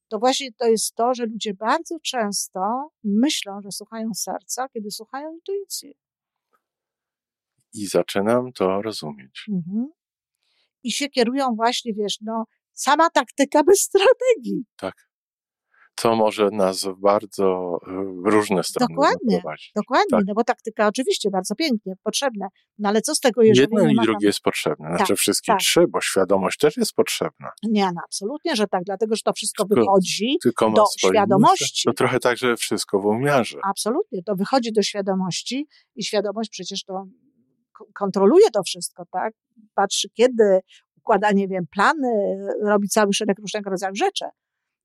to 0.10 0.20
właśnie 0.20 0.50
to 0.58 0.68
jest 0.68 0.96
to, 0.96 1.14
że 1.14 1.26
ludzie 1.26 1.54
bardzo 1.54 1.96
często 2.04 2.90
myślą, 3.04 3.62
że 3.62 3.72
słuchają 3.72 4.14
serca, 4.14 4.70
kiedy 4.74 4.92
słuchają 4.92 5.34
intuicji. 5.34 5.96
I 7.74 7.88
zaczynam 7.88 8.54
to 8.54 8.82
rozumieć. 8.82 9.46
Mhm. 9.50 9.88
I 10.84 10.92
się 10.92 11.10
kierują 11.10 11.48
właśnie, 11.56 11.94
wiesz, 11.94 12.18
no, 12.22 12.46
sama 12.74 13.10
taktyka 13.10 13.64
bez 13.68 13.80
strategii. 13.80 14.66
Tak. 14.78 15.10
to 16.02 16.16
może 16.16 16.50
nas 16.52 16.86
w 16.86 17.00
bardzo 17.00 17.78
w 18.24 18.28
różne 18.32 18.64
strony 18.64 18.94
Dokładnie, 18.96 19.36
zaprowadzić. 19.36 19.72
dokładnie, 19.76 20.10
Tak. 20.12 20.24
no 20.28 20.34
bo 20.34 20.44
taktyka 20.44 20.88
oczywiście 20.88 21.30
bardzo 21.30 21.56
pięknie, 21.56 21.94
potrzebne, 22.04 22.48
no 22.78 22.90
ale 22.90 23.02
co 23.02 23.16
z 23.16 23.20
tego, 23.20 23.42
jeżeli 23.42 23.62
Jedno 23.76 23.90
i 23.92 23.96
tam- 23.96 24.06
drugie 24.06 24.28
jest 24.28 24.40
potrzebne. 24.40 24.88
Znaczy 24.90 25.08
Tak, 25.08 25.18
wszystkie 25.18 25.52
tak. 25.52 25.60
trzy, 25.60 25.88
bo 25.90 26.02
świadomość 26.02 26.58
też 26.58 26.78
jest 26.78 26.94
potrzebna. 26.94 27.52
Nie, 27.64 27.86
no 27.86 28.02
absolutnie, 28.06 28.56
że 28.56 28.68
tak, 28.68 28.84
dlatego, 28.86 29.16
że 29.16 29.22
to 29.26 29.34
wszystko 29.34 29.66
Tylko- 29.66 29.82
wychodzi 29.82 30.38
Tylko 30.44 30.70
do 30.72 30.84
świadomości. 30.98 31.84
To 31.88 31.94
trochę 31.94 32.20
tak, 32.20 32.38
że 32.38 32.58
wszystko 32.58 33.00
w 33.00 33.06
umiarze. 33.06 33.60
Absolutnie, 33.70 34.24
to 34.24 34.36
wychodzi 34.36 34.72
do 34.72 34.82
świadomości 34.82 35.68
i 35.96 36.04
świadomość 36.04 36.50
przecież 36.50 36.84
to 36.84 37.06
kontroluje 37.94 38.52
to 38.54 38.64
wszystko, 38.64 39.04
tak? 39.12 39.34
Patrzy 39.74 40.10
kiedy, 40.10 40.60
układa, 40.98 41.32
nie 41.32 41.48
wiem, 41.48 41.68
plany, 41.68 42.38
robi 42.64 42.88
cały 42.88 43.14
szereg 43.14 43.40
różnego 43.40 43.70
rodzaju 43.70 43.96
rzeczy. 43.96 44.26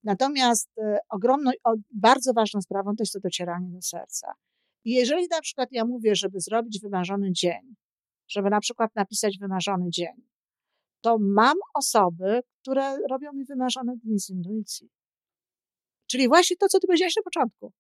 Natomiast 0.05 0.79
e, 0.79 0.99
ogromną, 1.09 1.51
bardzo 1.91 2.33
ważną 2.33 2.61
sprawą 2.61 2.91
to 2.91 3.03
jest 3.03 3.13
to 3.13 3.21
docieranie 3.21 3.71
do 3.71 3.83
serca. 3.83 4.33
I 4.85 4.93
jeżeli 4.93 5.27
na 5.31 5.41
przykład 5.41 5.69
ja 5.73 5.85
mówię, 5.85 6.15
żeby 6.15 6.41
zrobić 6.41 6.81
wymarzony 6.81 7.33
dzień, 7.33 7.75
żeby 8.29 8.51
na 8.51 8.61
przykład 8.61 8.91
napisać 8.97 9.39
wymarzony 9.39 9.91
dzień, 9.91 10.27
to 11.01 11.17
mam 11.21 11.57
osoby, 11.75 12.41
które 12.61 12.97
robią 13.11 13.33
mi 13.33 13.45
wymarzone 13.45 13.97
dni 13.97 14.21
z 14.21 14.31
intuicji. 14.31 14.91
Czyli 16.07 16.29
właśnie 16.29 16.57
to, 16.57 16.69
co 16.69 16.81
ty 16.81 16.87
powiedziałeś 16.87 17.17
na 17.17 17.23
początku 17.23 17.73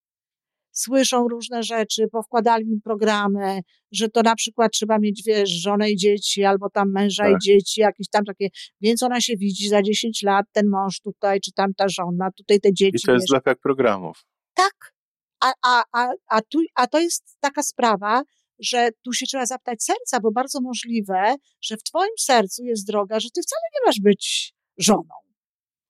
słyszą 0.74 1.28
różne 1.28 1.62
rzeczy, 1.62 2.08
powkładali 2.12 2.66
mi 2.66 2.80
programy, 2.80 3.60
że 3.92 4.08
to 4.08 4.22
na 4.22 4.34
przykład 4.34 4.72
trzeba 4.72 4.98
mieć, 4.98 5.22
wiesz, 5.26 5.50
żonę 5.50 5.90
i 5.90 5.96
dzieci, 5.96 6.44
albo 6.44 6.70
tam 6.70 6.92
męża 6.92 7.28
i 7.28 7.32
Tak. 7.32 7.40
dzieci, 7.40 7.80
jakieś 7.80 8.08
tam 8.08 8.24
takie, 8.24 8.48
więc 8.80 9.02
ona 9.02 9.20
się 9.20 9.36
widzi 9.36 9.68
za 9.68 9.82
10 9.82 10.22
lat, 10.22 10.46
ten 10.52 10.68
mąż 10.68 11.00
tutaj, 11.00 11.40
czy 11.40 11.52
tam 11.52 11.74
ta 11.74 11.88
żona, 11.88 12.28
tutaj 12.36 12.60
te 12.60 12.72
dzieci. 12.72 12.96
I 13.04 13.06
to 13.06 13.12
jest 13.12 13.28
zlepek 13.28 13.58
programów. 13.60 14.24
Tak. 14.54 14.94
A, 15.40 15.52
a, 15.66 15.82
a, 15.92 16.08
a, 16.28 16.40
tu, 16.42 16.58
a 16.74 16.86
to 16.86 17.00
jest 17.00 17.36
taka 17.40 17.62
sprawa, 17.62 18.22
że 18.58 18.88
tu 19.04 19.12
się 19.12 19.26
trzeba 19.26 19.46
zapytać 19.46 19.82
serca, 19.82 20.20
bo 20.20 20.30
bardzo 20.32 20.60
możliwe, 20.60 21.34
że 21.62 21.76
w 21.76 21.82
twoim 21.82 22.12
sercu 22.18 22.64
jest 22.64 22.86
droga, 22.86 23.20
że 23.20 23.28
ty 23.34 23.40
wcale 23.42 23.60
nie 23.74 23.86
masz 23.86 24.00
być 24.00 24.54
żoną. 24.78 25.14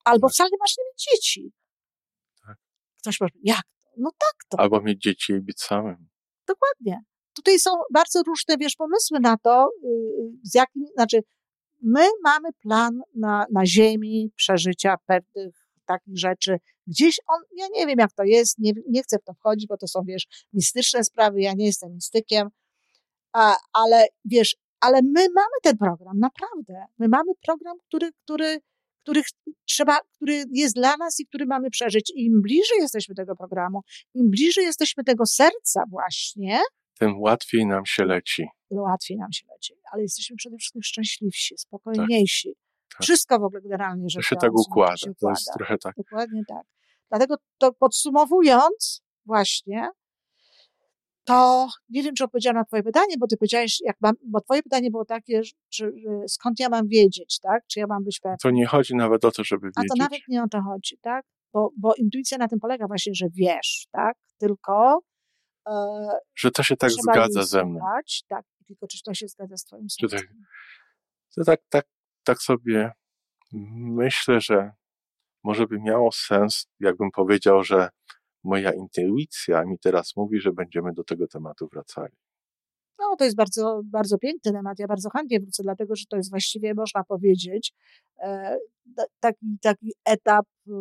Albo 0.05 0.27
Tak. 0.27 0.33
wcale 0.33 0.49
nie 0.51 0.57
masz 0.59 0.77
nie 0.77 0.83
mieć 0.83 1.05
dzieci. 1.11 1.51
Tak. 2.47 2.57
Ktoś 3.01 3.17
powie, 3.17 3.31
jak? 3.43 3.61
No 3.97 4.11
tak 4.11 4.49
to. 4.49 4.59
Albo 4.59 4.81
mieć 4.81 5.01
dzieci 5.01 5.33
i 5.33 5.41
być 5.41 5.61
samym. 5.61 6.07
Dokładnie. 6.47 6.99
Tutaj 7.35 7.59
są 7.59 7.71
bardzo 7.93 8.23
różne, 8.27 8.57
wiesz, 8.57 8.75
pomysły 8.75 9.19
na 9.19 9.37
to, 9.37 9.69
yy, 9.83 9.89
z 10.43 10.55
jakim, 10.55 10.85
znaczy, 10.95 11.21
my 11.81 12.07
mamy 12.23 12.49
plan 12.61 13.01
na, 13.15 13.45
na 13.51 13.65
ziemi 13.65 14.31
przeżycia 14.35 14.95
pewnych 15.05 15.65
takich 15.85 16.17
rzeczy. 16.19 16.57
Gdzieś 16.87 17.19
on, 17.27 17.41
ja 17.57 17.65
nie 17.73 17.87
wiem 17.87 17.99
jak 17.99 18.13
to 18.13 18.23
jest, 18.23 18.59
nie, 18.59 18.71
nie 18.89 19.03
chcę 19.03 19.17
w 19.17 19.23
to 19.23 19.33
wchodzić, 19.33 19.67
bo 19.67 19.77
to 19.77 19.87
są, 19.87 19.99
wiesz, 20.07 20.27
mistyczne 20.53 21.03
sprawy, 21.03 21.41
ja 21.41 21.53
nie 21.53 21.65
jestem 21.65 21.93
mistykiem, 21.93 22.49
a, 23.33 23.55
ale 23.73 24.07
wiesz, 24.25 24.55
ale 24.79 25.01
my 25.01 25.27
mamy 25.35 25.55
ten 25.63 25.77
program, 25.77 26.19
naprawdę. 26.19 26.85
My 26.99 27.07
mamy 27.07 27.31
program, 27.45 27.77
który, 27.87 28.09
który, 28.23 28.57
który 29.05 29.21
trzeba, 29.65 29.97
który 30.15 30.43
jest 30.51 30.75
dla 30.75 30.97
nas 30.97 31.19
i 31.19 31.25
który 31.25 31.45
mamy 31.45 31.69
przeżyć. 31.69 32.11
I 32.15 32.25
im 32.25 32.41
bliżej 32.41 32.77
jesteśmy 32.79 33.15
tego 33.15 33.35
programu, 33.35 33.81
im 34.13 34.29
bliżej 34.29 34.65
jesteśmy 34.65 35.03
tego 35.03 35.25
serca 35.25 35.83
właśnie, 35.89 36.59
Tym 36.99 37.19
łatwiej 37.21 37.65
nam 37.65 37.85
się 37.85 38.05
leci. 38.05 38.47
łatwiej 38.71 39.17
nam 39.17 39.31
się 39.33 39.45
leci. 39.53 39.73
Ale 39.91 40.01
jesteśmy 40.01 40.35
przede 40.35 40.57
wszystkim 40.57 40.83
szczęśliwsi, 40.83 41.57
spokojniejsi. 41.57 42.53
Tak. 42.91 43.01
Wszystko 43.03 43.39
w 43.39 43.43
ogóle 43.43 43.61
generalnie 43.61 44.03
To 44.03 44.09
rzecz 44.09 44.25
się 44.25 44.35
tak 44.35 44.51
układa. 44.53 44.97
się 44.97 45.05
To 45.05 45.29
jest 45.29 45.47
układa. 45.47 45.57
trochę 45.57 45.77
tak. 45.77 45.95
Dokładnie 45.97 46.41
tak. 46.47 46.63
Dlatego 47.09 47.35
to 47.57 47.73
podsumowując 47.73 49.01
właśnie, 49.25 49.89
to 51.25 51.67
nie 51.89 52.03
wiem, 52.03 52.15
czy 52.15 52.23
odpowiedziałam 52.23 52.55
na 52.57 52.65
twoje 52.65 52.83
pytanie, 52.83 53.15
bo 53.19 53.27
ty 53.27 53.37
powiedziałeś, 53.37 53.77
jak 53.85 53.97
mam, 54.01 54.13
bo 54.27 54.41
twoje 54.41 54.63
pytanie 54.63 54.91
było 54.91 55.05
takie, 55.05 55.41
że 55.71 55.91
skąd 56.27 56.59
ja 56.59 56.69
mam 56.69 56.87
wiedzieć, 56.87 57.39
tak? 57.39 57.63
Czy 57.67 57.79
ja 57.79 57.87
mam 57.87 58.03
być 58.03 58.19
pewna? 58.19 58.37
To 58.43 58.51
nie 58.51 58.65
chodzi 58.65 58.95
nawet 58.95 59.25
o 59.25 59.31
to, 59.31 59.43
żeby 59.43 59.67
A 59.75 59.81
wiedzieć. 59.81 59.89
to 59.97 60.03
nawet 60.03 60.21
nie 60.27 60.43
o 60.43 60.47
to 60.47 60.61
chodzi, 60.61 60.97
tak? 61.01 61.25
Bo, 61.53 61.69
bo 61.77 61.93
intuicja 61.95 62.37
na 62.37 62.47
tym 62.47 62.59
polega 62.59 62.87
właśnie, 62.87 63.13
że 63.15 63.25
wiesz, 63.33 63.87
tak? 63.91 64.17
Tylko 64.37 64.99
e, 65.69 66.07
Że 66.35 66.51
to 66.51 66.63
się 66.63 66.75
tak 66.77 66.91
zgadza 66.91 67.43
ze 67.43 67.65
mną. 67.65 67.79
tak? 68.29 68.45
Tylko 68.67 68.87
czy 68.87 69.03
to 69.03 69.13
się 69.13 69.27
zgadza 69.27 69.57
z 69.57 69.63
twoim 69.65 69.87
Czy 69.99 70.09
sercem? 70.09 70.27
tak- 70.27 70.37
To 71.35 71.43
tak, 71.43 71.59
tak, 71.69 71.85
tak 72.23 72.37
sobie 72.41 72.91
myślę, 73.75 74.41
że 74.41 74.71
może 75.43 75.67
by 75.67 75.79
miało 75.79 76.11
sens, 76.11 76.67
jakbym 76.79 77.11
powiedział, 77.11 77.63
że 77.63 77.89
moja 78.45 78.71
intuicja 78.73 79.65
mi 79.65 79.79
teraz 79.79 80.15
mówi, 80.15 80.39
że 80.39 80.51
będziemy 80.53 80.93
do 80.93 81.03
tego 81.03 81.27
tematu 81.27 81.67
wracali. 81.67 82.13
No, 82.99 83.15
to 83.17 83.23
jest 83.23 83.35
bardzo, 83.37 83.81
bardzo 83.85 84.17
piękny 84.17 84.51
temat. 84.51 84.79
Ja 84.79 84.87
bardzo 84.87 85.09
chętnie 85.09 85.39
wrócę, 85.39 85.63
dlatego 85.63 85.95
że 85.95 86.05
to 86.09 86.17
jest 86.17 86.29
właściwie, 86.29 86.73
można 86.73 87.03
powiedzieć, 87.03 87.73
e, 88.19 88.57
ta- 88.95 89.05
taki, 89.19 89.57
taki 89.61 89.93
etap, 90.05 90.45
e, 90.67 90.71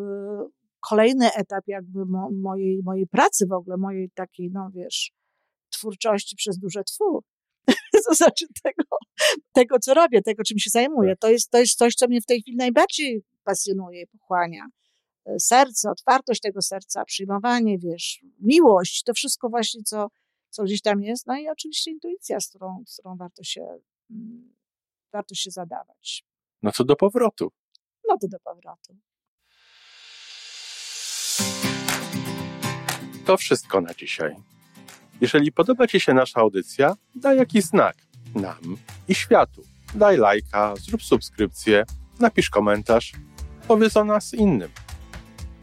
kolejny 0.88 1.32
etap 1.32 1.64
jakby 1.66 2.06
mo, 2.06 2.30
mojej, 2.32 2.80
mojej 2.84 3.06
pracy 3.06 3.46
w 3.46 3.52
ogóle, 3.52 3.76
mojej 3.76 4.10
takiej, 4.10 4.50
no 4.50 4.70
wiesz, 4.74 5.12
twórczości 5.70 6.36
przez 6.36 6.58
duże 6.58 6.84
twu. 6.84 7.20
to 8.08 8.14
znaczy 8.14 8.46
tego, 8.62 8.84
tego, 9.52 9.78
co 9.78 9.94
robię, 9.94 10.22
tego, 10.22 10.42
czym 10.42 10.58
się 10.58 10.70
zajmuję. 10.70 11.16
To 11.16 11.28
jest, 11.30 11.50
to 11.50 11.58
jest 11.58 11.78
coś, 11.78 11.94
co 11.94 12.08
mnie 12.08 12.20
w 12.20 12.26
tej 12.26 12.40
chwili 12.40 12.56
najbardziej 12.56 13.22
pasjonuje 13.44 14.02
i 14.02 14.06
pochłania. 14.06 14.66
Serce, 15.38 15.90
otwartość 15.90 16.40
tego 16.40 16.62
serca, 16.62 17.04
przyjmowanie, 17.04 17.78
wiesz, 17.78 18.24
miłość, 18.40 19.02
to 19.02 19.14
wszystko 19.14 19.48
właśnie, 19.48 19.82
co, 19.82 20.08
co 20.50 20.62
gdzieś 20.62 20.82
tam 20.82 21.02
jest. 21.02 21.26
No 21.26 21.36
i 21.36 21.48
oczywiście 21.48 21.90
intuicja, 21.90 22.40
z 22.40 22.48
którą, 22.48 22.84
z 22.86 22.98
którą 22.98 23.16
warto 23.16 23.42
się, 23.42 23.78
mm, 24.10 24.54
warto 25.12 25.34
się 25.34 25.50
zadawać. 25.50 26.24
No 26.62 26.72
to 26.72 26.84
do 26.84 26.96
powrotu. 26.96 27.52
No 28.08 28.18
to 28.18 28.28
do 28.28 28.38
powrotu. 28.40 28.96
To 33.26 33.36
wszystko 33.36 33.80
na 33.80 33.94
dzisiaj. 33.94 34.36
Jeżeli 35.20 35.52
podoba 35.52 35.86
Ci 35.86 36.00
się 36.00 36.14
nasza 36.14 36.40
audycja, 36.40 36.96
daj 37.14 37.36
jakiś 37.36 37.64
znak 37.64 37.96
nam 38.34 38.76
i 39.08 39.14
światu. 39.14 39.62
Daj 39.94 40.16
lajka, 40.16 40.74
zrób 40.76 41.02
subskrypcję, 41.02 41.84
napisz 42.20 42.50
komentarz, 42.50 43.12
powiedz 43.68 43.96
o 43.96 44.04
nas 44.04 44.34
innym. 44.34 44.70